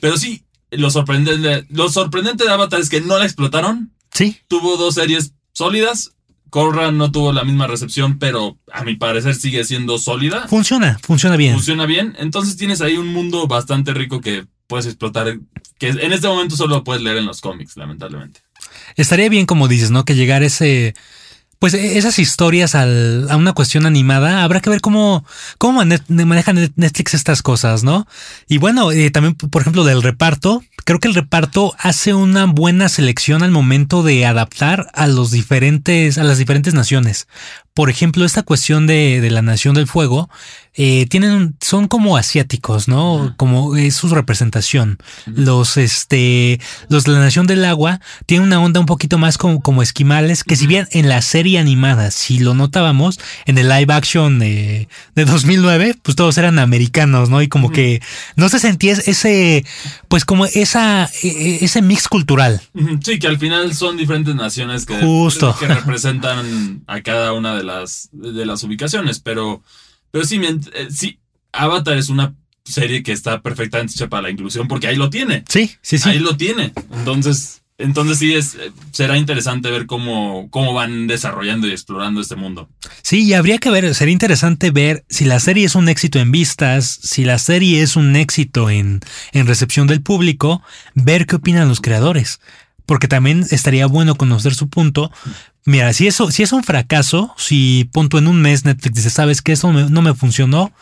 pero 0.00 0.16
sí, 0.16 0.42
lo 0.70 0.90
sorprendente, 0.90 1.66
lo 1.70 1.88
sorprendente 1.88 2.44
de 2.44 2.50
Avatar 2.50 2.80
es 2.80 2.88
que 2.88 3.00
no 3.00 3.18
la 3.18 3.24
explotaron. 3.24 3.92
Sí, 4.12 4.38
Tuvo 4.48 4.76
dos 4.76 4.94
series 4.94 5.32
sólidas. 5.52 6.12
Korra 6.56 6.90
no 6.90 7.12
tuvo 7.12 7.34
la 7.34 7.44
misma 7.44 7.66
recepción, 7.66 8.18
pero 8.18 8.56
a 8.72 8.82
mi 8.82 8.96
parecer 8.96 9.34
sigue 9.34 9.62
siendo 9.62 9.98
sólida. 9.98 10.48
funciona, 10.48 10.98
funciona 11.02 11.36
bien. 11.36 11.52
Funciona 11.52 11.84
bien. 11.84 12.16
Entonces 12.18 12.56
tienes 12.56 12.80
ahí 12.80 12.96
un 12.96 13.08
mundo 13.08 13.46
bastante 13.46 13.92
rico 13.92 14.22
que 14.22 14.46
puedes 14.66 14.86
explotar, 14.86 15.38
que 15.78 15.88
en 15.88 16.12
este 16.14 16.26
momento 16.26 16.56
solo 16.56 16.82
puedes 16.82 17.02
leer 17.02 17.18
en 17.18 17.26
los 17.26 17.42
cómics, 17.42 17.76
lamentablemente. 17.76 18.40
Estaría 18.96 19.28
bien, 19.28 19.44
como 19.44 19.68
dices, 19.68 19.90
¿no? 19.90 20.06
Que 20.06 20.14
llegar 20.14 20.42
ese. 20.42 20.94
Pues 21.58 21.72
e- 21.74 21.96
esas 21.96 22.18
historias 22.18 22.74
al- 22.74 23.26
a 23.30 23.36
una 23.36 23.52
cuestión 23.54 23.86
animada, 23.86 24.44
habrá 24.44 24.60
que 24.60 24.70
ver 24.70 24.80
cómo, 24.80 25.24
cómo 25.58 25.82
mane- 25.82 26.02
maneja 26.08 26.52
Net- 26.52 26.72
Netflix 26.76 27.14
estas 27.14 27.42
cosas, 27.42 27.82
¿no? 27.82 28.06
Y 28.46 28.58
bueno, 28.58 28.92
eh, 28.92 29.10
también, 29.10 29.34
por 29.34 29.62
ejemplo, 29.62 29.84
del 29.84 30.02
reparto, 30.02 30.62
creo 30.84 30.98
que 31.00 31.08
el 31.08 31.14
reparto 31.14 31.74
hace 31.78 32.12
una 32.14 32.44
buena 32.44 32.88
selección 32.90 33.42
al 33.42 33.50
momento 33.52 34.02
de 34.02 34.26
adaptar 34.26 34.90
a 34.92 35.06
los 35.06 35.30
diferentes, 35.30 36.18
a 36.18 36.24
las 36.24 36.38
diferentes 36.38 36.74
naciones. 36.74 37.26
Por 37.76 37.90
ejemplo, 37.90 38.24
esta 38.24 38.42
cuestión 38.42 38.86
de, 38.86 39.20
de 39.20 39.30
la 39.30 39.42
Nación 39.42 39.74
del 39.74 39.86
Fuego, 39.86 40.30
eh, 40.78 41.06
tienen, 41.10 41.56
son 41.60 41.88
como 41.88 42.16
asiáticos, 42.16 42.88
¿no? 42.88 43.34
Como 43.36 43.76
es 43.76 43.96
su 43.96 44.08
representación. 44.08 44.96
Los, 45.26 45.76
este, 45.76 46.58
los 46.88 47.04
de 47.04 47.12
la 47.12 47.18
Nación 47.18 47.46
del 47.46 47.64
Agua 47.66 48.00
tienen 48.24 48.46
una 48.46 48.60
onda 48.60 48.80
un 48.80 48.86
poquito 48.86 49.18
más 49.18 49.36
como, 49.36 49.60
como 49.60 49.82
esquimales, 49.82 50.42
que 50.42 50.56
si 50.56 50.66
bien 50.66 50.88
en 50.92 51.08
la 51.10 51.20
serie 51.20 51.58
animada, 51.58 52.10
si 52.10 52.38
lo 52.38 52.54
notábamos, 52.54 53.20
en 53.44 53.58
el 53.58 53.68
live 53.68 53.92
action 53.92 54.38
de, 54.38 54.88
de 55.14 55.24
2009, 55.26 55.96
pues 56.02 56.16
todos 56.16 56.38
eran 56.38 56.58
americanos, 56.58 57.28
¿no? 57.28 57.42
Y 57.42 57.48
como 57.48 57.70
que 57.70 58.00
no 58.36 58.48
se 58.48 58.58
sentía 58.58 58.92
ese, 58.94 59.66
pues 60.08 60.24
como 60.24 60.46
esa, 60.46 61.10
e- 61.22 61.28
e- 61.28 61.64
ese 61.64 61.82
mix 61.82 62.08
cultural. 62.08 62.62
Sí, 63.02 63.18
que 63.18 63.26
al 63.26 63.38
final 63.38 63.74
son 63.74 63.98
diferentes 63.98 64.34
naciones 64.34 64.86
que, 64.86 64.96
Justo. 65.00 65.54
que 65.58 65.66
representan 65.68 66.82
a 66.86 67.00
cada 67.02 67.32
una 67.34 67.54
de 67.56 67.64
las, 67.66 68.08
de 68.12 68.46
las 68.46 68.62
ubicaciones, 68.62 69.20
pero, 69.20 69.62
pero 70.10 70.24
sí, 70.24 70.40
eh, 70.42 70.88
sí, 70.90 71.18
Avatar 71.52 71.98
es 71.98 72.08
una 72.08 72.34
serie 72.64 73.02
que 73.02 73.12
está 73.12 73.42
perfectamente 73.42 73.92
hecha 73.94 74.08
para 74.08 74.22
la 74.22 74.30
inclusión 74.30 74.66
porque 74.68 74.88
ahí 74.88 74.96
lo 74.96 75.10
tiene, 75.10 75.44
Sí, 75.48 75.70
sí, 75.82 75.98
sí. 75.98 76.08
ahí 76.08 76.18
lo 76.18 76.36
tiene. 76.36 76.72
Entonces, 76.92 77.62
entonces 77.78 78.18
sí 78.18 78.34
es, 78.34 78.56
será 78.92 79.18
interesante 79.18 79.70
ver 79.70 79.86
cómo, 79.86 80.48
cómo 80.50 80.72
van 80.72 81.06
desarrollando 81.06 81.66
y 81.68 81.72
explorando 81.72 82.20
este 82.20 82.34
mundo. 82.34 82.70
Sí, 83.02 83.24
y 83.24 83.34
habría 83.34 83.58
que 83.58 83.70
ver, 83.70 83.94
sería 83.94 84.12
interesante 84.12 84.70
ver 84.70 85.04
si 85.10 85.26
la 85.26 85.38
serie 85.40 85.66
es 85.66 85.74
un 85.74 85.88
éxito 85.88 86.18
en 86.18 86.32
vistas, 86.32 86.98
si 87.02 87.24
la 87.24 87.38
serie 87.38 87.82
es 87.82 87.94
un 87.96 88.16
éxito 88.16 88.70
en, 88.70 89.00
en 89.32 89.46
recepción 89.46 89.86
del 89.86 90.00
público, 90.02 90.62
ver 90.94 91.26
qué 91.26 91.36
opinan 91.36 91.68
los 91.68 91.80
creadores. 91.80 92.40
Porque 92.86 93.08
también 93.08 93.44
estaría 93.50 93.86
bueno 93.86 94.14
conocer 94.14 94.54
su 94.54 94.68
punto. 94.68 95.10
Mira, 95.66 95.92
si 95.92 96.06
eso, 96.06 96.30
si 96.30 96.42
es 96.42 96.52
un 96.52 96.62
fracaso, 96.64 97.34
si 97.36 97.88
punto 97.92 98.18
en 98.18 98.28
un 98.28 98.40
mes 98.40 98.64
Netflix 98.64 98.94
dice, 98.94 99.10
sabes 99.10 99.42
que 99.42 99.52
eso 99.52 99.72
me- 99.72 99.90
no 99.90 100.00
me 100.00 100.14
funcionó, 100.14 100.72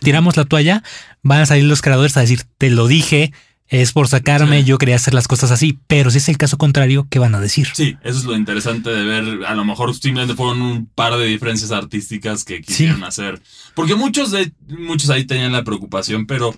tiramos 0.00 0.36
la 0.36 0.46
toalla, 0.46 0.82
van 1.22 1.42
a 1.42 1.46
salir 1.46 1.64
los 1.64 1.82
creadores 1.82 2.16
a 2.16 2.20
decir, 2.20 2.42
te 2.58 2.70
lo 2.70 2.86
dije, 2.86 3.32
es 3.68 3.92
por 3.92 4.08
sacarme, 4.08 4.60
Sí. 4.62 4.64
yo 4.66 4.78
quería 4.78 4.96
hacer 4.96 5.14
las 5.14 5.28
cosas 5.28 5.50
así, 5.52 5.78
pero 5.86 6.10
si 6.10 6.18
es 6.18 6.28
el 6.28 6.38
caso 6.38 6.56
contrario, 6.58 7.06
¿qué 7.10 7.18
van 7.20 7.34
a 7.36 7.40
decir? 7.40 7.68
Sí, 7.74 7.96
eso 8.02 8.18
es 8.18 8.24
lo 8.24 8.34
interesante 8.36 8.90
de 8.90 9.04
ver. 9.04 9.44
A 9.46 9.54
lo 9.54 9.64
mejor 9.64 9.94
simplemente 9.94 10.34
fueron 10.34 10.60
un 10.62 10.86
par 10.86 11.16
de 11.18 11.26
diferencias 11.26 11.70
artísticas 11.70 12.42
que 12.42 12.62
quisieron 12.62 13.04
hacer. 13.04 13.40
Porque 13.74 13.94
muchos 13.94 14.32
de 14.32 14.52
muchos 14.68 15.10
ahí 15.10 15.24
tenían 15.24 15.52
la 15.52 15.62
preocupación, 15.62 16.26
pero 16.26 16.52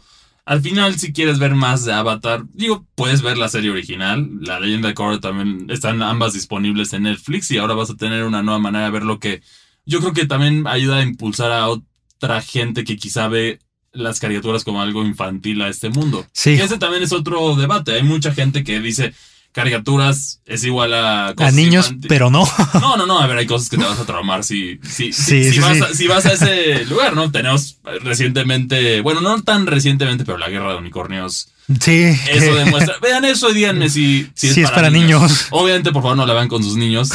al 0.44 0.60
final, 0.60 0.98
si 0.98 1.12
quieres 1.12 1.38
ver 1.38 1.54
más 1.54 1.84
de 1.84 1.92
Avatar, 1.92 2.44
digo, 2.52 2.84
puedes 2.94 3.22
ver 3.22 3.38
la 3.38 3.48
serie 3.48 3.70
original. 3.70 4.28
La 4.40 4.58
leyenda 4.58 4.88
de 4.88 4.94
Korra 4.94 5.20
también 5.20 5.66
están 5.70 6.02
ambas 6.02 6.32
disponibles 6.32 6.92
en 6.92 7.04
Netflix 7.04 7.50
y 7.50 7.58
ahora 7.58 7.74
vas 7.74 7.90
a 7.90 7.96
tener 7.96 8.24
una 8.24 8.42
nueva 8.42 8.58
manera 8.58 8.86
de 8.86 8.90
ver 8.90 9.04
lo 9.04 9.20
que 9.20 9.42
yo 9.84 10.00
creo 10.00 10.12
que 10.12 10.26
también 10.26 10.66
ayuda 10.66 10.98
a 10.98 11.02
impulsar 11.02 11.52
a 11.52 11.68
otra 11.68 12.40
gente 12.42 12.84
que 12.84 12.96
quizá 12.96 13.28
ve 13.28 13.60
las 13.92 14.20
caricaturas 14.20 14.64
como 14.64 14.80
algo 14.80 15.04
infantil 15.04 15.62
a 15.62 15.68
este 15.68 15.90
mundo. 15.90 16.26
Sí. 16.32 16.50
Y 16.50 16.60
ese 16.60 16.78
también 16.78 17.02
es 17.02 17.12
otro 17.12 17.54
debate. 17.56 17.92
Hay 17.92 18.02
mucha 18.02 18.32
gente 18.32 18.64
que 18.64 18.80
dice 18.80 19.14
caricaturas 19.52 20.40
es 20.46 20.64
igual 20.64 20.94
a 20.94 21.28
A 21.36 21.50
niños, 21.50 21.92
pero 22.08 22.30
no. 22.30 22.44
No, 22.80 22.96
no, 22.96 23.06
no, 23.06 23.20
a 23.20 23.26
ver, 23.26 23.38
hay 23.38 23.46
cosas 23.46 23.68
que 23.68 23.76
te 23.76 23.84
vas 23.84 23.98
a 24.00 24.04
traumar 24.06 24.44
si, 24.44 24.80
si, 24.82 25.12
si- 25.12 25.44
Sí, 25.44 25.52
si 25.52 25.58
vas, 25.60 25.76
sí. 25.76 25.82
A, 25.84 25.94
si 25.94 26.06
vas 26.06 26.26
a 26.26 26.32
ese 26.32 26.84
lugar, 26.86 27.14
¿no? 27.14 27.30
Tenemos 27.30 27.76
recientemente, 28.02 29.00
bueno, 29.02 29.20
no 29.20 29.42
tan 29.42 29.66
recientemente, 29.66 30.24
pero 30.24 30.38
la 30.38 30.48
guerra 30.48 30.72
de 30.72 30.78
unicornios. 30.78 31.48
Sí. 31.80 32.14
Eso 32.28 32.54
demuestra. 32.54 32.94
Vean 33.02 33.24
eso 33.24 33.50
y 33.50 33.54
díganme 33.54 33.88
si, 33.88 34.28
si 34.34 34.48
es, 34.48 34.54
Sí, 34.54 34.62
es 34.62 34.70
para 34.70 34.90
niños. 34.90 35.46
Obviamente, 35.50 35.92
por 35.92 36.02
favor, 36.02 36.16
no 36.16 36.26
la 36.26 36.34
vean 36.34 36.48
con 36.48 36.62
sus 36.62 36.76
niños. 36.76 37.10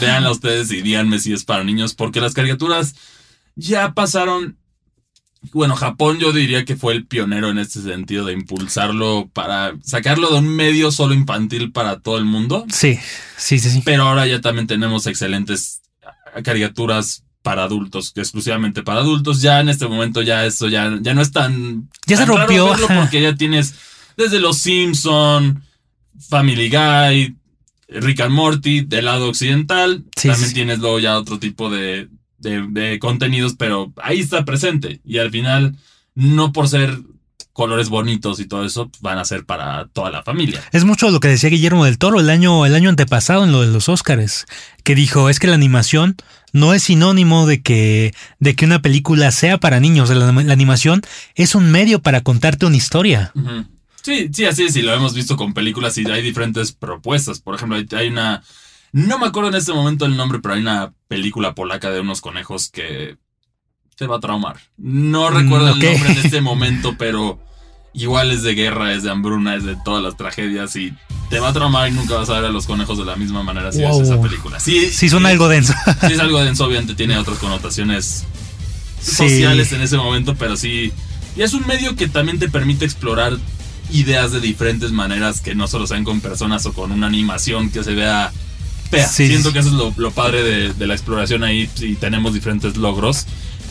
Veanla 0.00 0.30
ustedes 0.30 0.70
y 0.72 0.82
díganme 0.82 1.18
si 1.20 1.32
es 1.32 1.44
para 1.44 1.64
niños, 1.64 1.94
porque 1.94 2.20
las 2.20 2.34
caricaturas 2.34 2.94
ya 3.56 3.92
pasaron. 3.92 4.56
Bueno, 5.52 5.76
Japón 5.76 6.18
yo 6.18 6.32
diría 6.32 6.64
que 6.64 6.76
fue 6.76 6.92
el 6.94 7.06
pionero 7.06 7.50
en 7.50 7.58
este 7.58 7.80
sentido 7.80 8.24
de 8.24 8.32
impulsarlo 8.32 9.28
para 9.32 9.74
sacarlo 9.82 10.30
de 10.30 10.38
un 10.38 10.48
medio 10.48 10.90
solo 10.90 11.14
infantil 11.14 11.72
para 11.72 12.00
todo 12.00 12.18
el 12.18 12.24
mundo. 12.24 12.64
Sí, 12.70 12.98
sí, 13.36 13.58
sí, 13.58 13.70
sí. 13.70 13.82
Pero 13.84 14.04
ahora 14.04 14.26
ya 14.26 14.40
también 14.40 14.66
tenemos 14.66 15.06
excelentes 15.06 15.82
caricaturas 16.42 17.24
para 17.42 17.64
adultos, 17.64 18.12
exclusivamente 18.16 18.82
para 18.82 19.00
adultos. 19.00 19.42
Ya 19.42 19.60
en 19.60 19.68
este 19.68 19.86
momento 19.86 20.22
ya 20.22 20.46
eso 20.46 20.68
ya, 20.68 20.98
ya 21.00 21.14
no 21.14 21.20
es 21.20 21.30
tan... 21.30 21.90
Ya 22.06 22.16
se 22.16 22.24
raro 22.24 22.38
rompió. 22.38 22.70
verlo 22.70 22.88
porque 22.88 23.20
ya 23.20 23.36
tienes 23.36 23.74
desde 24.16 24.40
Los 24.40 24.58
Simpson, 24.58 25.62
Family 26.28 26.70
Guy, 26.70 27.36
Rick 27.88 28.20
and 28.20 28.32
Morty, 28.32 28.80
del 28.80 29.04
lado 29.04 29.28
occidental. 29.28 30.04
Sí, 30.16 30.28
también 30.28 30.48
sí. 30.48 30.54
tienes 30.54 30.78
luego 30.78 30.98
ya 30.98 31.18
otro 31.18 31.38
tipo 31.38 31.68
de, 31.70 32.08
de, 32.44 32.64
de 32.68 33.00
contenidos, 33.00 33.56
pero 33.58 33.92
ahí 34.00 34.20
está 34.20 34.44
presente. 34.44 35.00
Y 35.04 35.18
al 35.18 35.32
final, 35.32 35.74
no 36.14 36.52
por 36.52 36.68
ser 36.68 36.96
colores 37.52 37.88
bonitos 37.88 38.40
y 38.40 38.46
todo 38.46 38.64
eso, 38.64 38.90
van 39.00 39.18
a 39.18 39.24
ser 39.24 39.44
para 39.44 39.86
toda 39.88 40.10
la 40.10 40.22
familia. 40.22 40.60
Es 40.72 40.84
mucho 40.84 41.10
lo 41.10 41.20
que 41.20 41.28
decía 41.28 41.50
Guillermo 41.50 41.84
del 41.84 41.98
Toro 41.98 42.18
el 42.20 42.28
año, 42.28 42.66
el 42.66 42.74
año 42.74 42.88
antepasado 42.88 43.44
en 43.44 43.52
lo 43.52 43.62
de 43.62 43.68
los 43.68 43.88
Óscares, 43.88 44.46
que 44.82 44.94
dijo, 44.94 45.28
es 45.28 45.38
que 45.38 45.46
la 45.46 45.54
animación 45.54 46.16
no 46.52 46.74
es 46.74 46.84
sinónimo 46.84 47.46
de 47.46 47.62
que, 47.62 48.12
de 48.40 48.54
que 48.54 48.64
una 48.64 48.82
película 48.82 49.30
sea 49.30 49.58
para 49.58 49.80
niños. 49.80 50.10
La, 50.10 50.32
la 50.32 50.52
animación 50.52 51.02
es 51.36 51.54
un 51.54 51.70
medio 51.70 52.00
para 52.00 52.22
contarte 52.22 52.66
una 52.66 52.76
historia. 52.76 53.32
Sí, 54.02 54.30
sí, 54.32 54.44
así 54.44 54.64
es, 54.64 54.76
y 54.76 54.82
lo 54.82 54.92
hemos 54.92 55.14
visto 55.14 55.36
con 55.36 55.54
películas 55.54 55.96
y 55.96 56.04
hay 56.10 56.22
diferentes 56.22 56.72
propuestas. 56.72 57.40
Por 57.40 57.54
ejemplo, 57.54 57.76
hay, 57.76 57.86
hay 57.96 58.08
una... 58.08 58.42
No 58.94 59.18
me 59.18 59.26
acuerdo 59.26 59.48
en 59.48 59.56
este 59.56 59.72
momento 59.72 60.04
el 60.06 60.16
nombre, 60.16 60.38
pero 60.38 60.54
hay 60.54 60.60
una 60.60 60.92
película 61.08 61.52
polaca 61.52 61.90
de 61.90 61.98
unos 61.98 62.20
conejos 62.20 62.68
que 62.70 63.16
te 63.96 64.06
va 64.06 64.18
a 64.18 64.20
traumar. 64.20 64.56
No 64.76 65.28
Mm, 65.30 65.34
recuerdo 65.34 65.68
el 65.72 65.80
nombre 65.80 66.12
en 66.12 66.18
este 66.18 66.40
momento, 66.40 66.94
pero 66.96 67.40
igual 67.92 68.30
es 68.30 68.44
de 68.44 68.54
guerra, 68.54 68.92
es 68.92 69.02
de 69.02 69.10
hambruna, 69.10 69.56
es 69.56 69.64
de 69.64 69.76
todas 69.84 70.00
las 70.00 70.16
tragedias 70.16 70.76
y 70.76 70.94
te 71.28 71.40
va 71.40 71.48
a 71.48 71.52
traumar 71.52 71.88
y 71.88 71.92
nunca 71.92 72.14
vas 72.14 72.30
a 72.30 72.34
ver 72.34 72.44
a 72.44 72.52
los 72.52 72.66
conejos 72.66 72.96
de 72.96 73.04
la 73.04 73.16
misma 73.16 73.42
manera 73.42 73.72
si 73.72 73.80
Wow. 73.82 73.98
ves 73.98 74.08
esa 74.08 74.22
película. 74.22 74.60
Sí, 74.60 74.88
Sí, 74.90 75.08
suena 75.08 75.28
sí, 75.28 75.32
algo 75.32 75.48
denso. 75.48 75.74
Sí, 76.06 76.12
es 76.12 76.20
algo 76.20 76.38
denso, 76.44 76.64
obviamente 76.64 76.94
tiene 76.94 77.18
otras 77.18 77.38
connotaciones 77.38 78.24
Sí. 79.00 79.16
sociales 79.16 79.72
en 79.72 79.80
ese 79.80 79.96
momento, 79.96 80.36
pero 80.36 80.56
sí. 80.56 80.92
Y 81.34 81.42
es 81.42 81.52
un 81.52 81.66
medio 81.66 81.96
que 81.96 82.06
también 82.06 82.38
te 82.38 82.48
permite 82.48 82.84
explorar 82.84 83.36
ideas 83.90 84.30
de 84.30 84.40
diferentes 84.40 84.92
maneras 84.92 85.40
que 85.40 85.56
no 85.56 85.66
solo 85.66 85.88
sean 85.88 86.04
con 86.04 86.20
personas 86.20 86.64
o 86.66 86.72
con 86.72 86.92
una 86.92 87.08
animación 87.08 87.70
que 87.70 87.82
se 87.82 87.92
vea 87.94 88.32
Sí, 89.10 89.26
Siento 89.26 89.52
que 89.52 89.58
eso 89.58 89.68
es 89.68 89.74
lo, 89.74 89.92
lo 89.96 90.10
padre 90.12 90.42
de, 90.42 90.72
de 90.72 90.86
la 90.86 90.94
exploración 90.94 91.42
ahí 91.44 91.68
y 91.80 91.94
tenemos 91.94 92.32
diferentes 92.34 92.76
logros. 92.76 93.26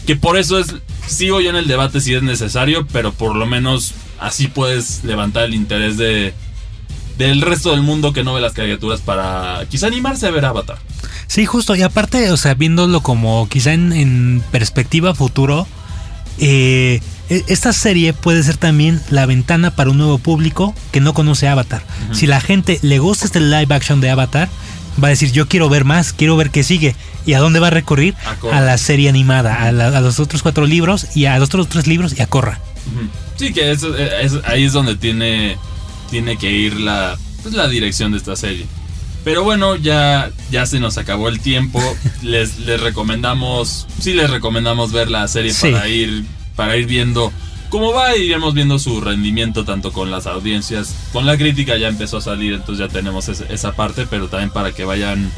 Que 0.06 0.16
por 0.18 0.38
eso 0.38 0.60
es, 0.60 0.76
sigo 1.08 1.40
yo 1.40 1.50
en 1.50 1.56
el 1.56 1.68
debate 1.68 2.02
si 2.02 2.14
es 2.14 2.24
necesario, 2.24 2.86
pero 2.92 3.14
por 3.14 3.36
lo 3.36 3.46
menos 3.46 3.94
así 4.20 4.48
puedes 4.48 5.04
levantar 5.04 5.46
el 5.46 5.54
interés 5.54 5.98
de 5.98 6.34
del 7.18 7.42
resto 7.42 7.72
del 7.72 7.84
mundo 7.84 8.12
que 8.12 8.24
no 8.24 8.34
ve 8.34 8.42
las 8.42 8.54
caricaturas 8.54 9.00
para 9.00 9.66
quizá 9.70 9.86
animarse 9.88 10.26
a 10.26 10.32
ver 10.32 10.46
Avatar. 10.46 10.80
Sí, 11.28 11.46
justo. 11.46 11.76
Y 11.76 11.84
aparte, 11.84 12.32
o 12.32 12.38
sea, 12.38 12.56
viéndolo 12.56 13.02
como 13.02 13.48
quizá 13.50 13.72
en, 13.74 13.94
en 13.94 14.44
perspectiva 14.52 15.14
futuro, 15.14 15.68
eh, 16.40 17.02
e- 17.30 17.44
esta 17.48 17.72
serie 17.72 18.14
puede 18.14 18.42
ser 18.44 18.58
también 18.58 19.00
la 19.10 19.26
ventana 19.26 19.76
para 19.76 19.92
un 19.92 19.98
nuevo 20.00 20.18
público 20.18 20.74
que 20.92 21.02
no 21.02 21.14
conoce 21.14 21.48
Avatar. 21.48 21.84
Ujú. 22.06 22.16
Si 22.16 22.28
la 22.28 22.42
gente 22.42 22.80
le 22.82 23.00
gusta 23.00 23.26
este 23.26 23.40
live 23.40 23.74
action 23.74 24.02
de 24.02 24.10
Avatar, 24.10 24.50
va 25.02 25.08
a 25.08 25.12
decir 25.12 25.32
yo 25.32 25.48
quiero 25.48 25.70
ver 25.70 25.86
más, 25.86 26.14
quiero 26.14 26.36
ver 26.36 26.50
qué 26.50 26.64
sigue. 26.64 26.96
¿Y 27.26 27.34
a 27.34 27.40
dónde 27.40 27.60
va 27.60 27.68
a 27.68 27.72
recurrir? 27.72 28.16
A 28.52 28.60
la 28.60 28.78
serie 28.78 29.08
animada, 29.08 29.64
a, 29.64 29.72
la- 29.72 29.88
a 29.98 30.02
los 30.02 30.20
otros 30.20 30.42
cuatro 30.44 30.66
libros 30.66 31.16
y 31.16 31.26
a 31.26 31.38
los 31.40 31.48
otros 31.48 31.70
tres 31.70 31.88
libros 31.88 32.14
y 32.18 32.22
a 32.22 32.28
Corra. 32.28 32.60
Sí, 33.38 33.54
que 33.54 33.72
eso, 33.72 33.98
eh, 33.98 34.10
es- 34.24 34.40
ahí 34.46 34.66
es 34.66 34.74
donde 34.74 34.96
tiene, 34.96 35.58
tiene 36.12 36.38
que 36.38 36.52
ir 36.52 36.80
la, 36.80 37.18
pues, 37.42 37.54
la 37.56 37.68
dirección 37.70 38.12
de 38.12 38.18
esta 38.18 38.36
serie. 38.36 38.66
Pero 39.24 39.44
bueno, 39.44 39.78
ya, 39.78 40.32
ya 40.52 40.66
se 40.66 40.82
nos 40.82 40.98
acabó 40.98 41.30
el 41.30 41.40
tiempo. 41.40 41.82
les, 42.22 42.60
les 42.60 42.82
recomendamos, 42.82 43.88
sí 44.02 44.14
les 44.14 44.30
recomendamos 44.30 44.92
ver 44.92 45.10
la 45.10 45.26
serie 45.30 45.54
Sí. 45.54 45.72
para 45.72 45.88
ir, 45.88 46.26
para 46.58 46.76
ir 46.76 46.88
viendo 46.88 47.32
cómo 47.74 47.92
va 47.92 48.16
y 48.16 48.26
iremos 48.26 48.54
viendo 48.54 48.78
su 48.78 49.02
rendimiento 49.02 49.66
tanto 49.66 49.92
con 49.92 50.12
las 50.12 50.28
audiencias, 50.28 50.94
con 51.12 51.26
la 51.26 51.36
crítica 51.40 51.76
ya 51.76 51.88
empezó 51.88 52.18
a 52.18 52.22
salir, 52.22 52.54
entonces 52.54 52.86
ya 52.86 52.94
tenemos 52.94 53.28
esa 53.30 53.72
parte, 53.72 54.06
pero 54.08 54.28
también 54.28 54.52
para 54.52 54.74
que 54.74 54.86
vayan 54.86 55.32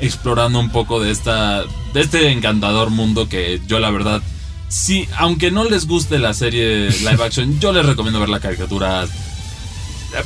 explorando 0.00 0.58
un 0.58 0.70
poco 0.70 0.98
de 0.98 1.12
esta, 1.12 1.62
de 1.94 2.00
este 2.00 2.32
encantador 2.32 2.90
mundo 2.90 3.28
que 3.28 3.60
yo 3.68 3.78
la 3.78 3.90
verdad 3.90 4.20
Sí, 4.68 5.06
aunque 5.16 5.52
no 5.52 5.62
les 5.62 5.86
guste 5.86 6.18
la 6.18 6.34
serie 6.34 6.90
live 6.90 7.22
action, 7.24 7.60
yo 7.60 7.72
les 7.72 7.86
recomiendo 7.86 8.18
ver 8.18 8.30
la 8.30 8.40
caricatura 8.40 9.04
eh, 9.04 9.08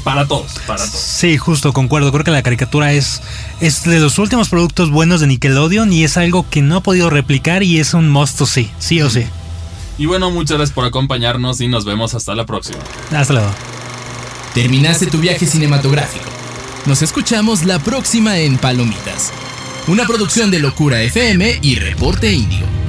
para 0.02 0.26
todos, 0.26 0.52
para 0.66 0.82
todos. 0.82 0.98
Sí, 0.98 1.36
justo, 1.36 1.74
concuerdo. 1.74 2.10
Creo 2.10 2.24
que 2.24 2.30
la 2.30 2.42
caricatura 2.42 2.94
es, 2.94 3.20
es 3.60 3.84
de 3.84 4.00
los 4.00 4.18
últimos 4.18 4.48
productos 4.48 4.90
buenos 4.90 5.20
de 5.20 5.26
Nickelodeon 5.26 5.92
y 5.92 6.04
es 6.04 6.16
algo 6.16 6.48
que 6.48 6.62
no 6.62 6.76
ha 6.76 6.82
podido 6.82 7.10
replicar 7.10 7.62
y 7.62 7.80
es 7.80 7.92
un 7.92 8.08
must 8.08 8.40
see, 8.46 8.70
sí 8.78 9.02
o 9.02 9.10
sí. 9.10 9.26
Y 10.00 10.06
bueno, 10.06 10.30
muchas 10.30 10.56
gracias 10.56 10.74
por 10.74 10.86
acompañarnos 10.86 11.60
y 11.60 11.68
nos 11.68 11.84
vemos 11.84 12.14
hasta 12.14 12.34
la 12.34 12.46
próxima. 12.46 12.78
Hasta 13.12 13.34
luego. 13.34 13.50
Terminaste 14.54 15.06
tu 15.08 15.18
viaje 15.18 15.44
cinematográfico. 15.44 16.24
Nos 16.86 17.02
escuchamos 17.02 17.66
la 17.66 17.78
próxima 17.78 18.38
en 18.38 18.56
Palomitas. 18.56 19.30
Una 19.88 20.06
producción 20.06 20.50
de 20.50 20.58
Locura 20.58 21.02
FM 21.02 21.58
y 21.60 21.74
Reporte 21.74 22.32
Índigo. 22.32 22.79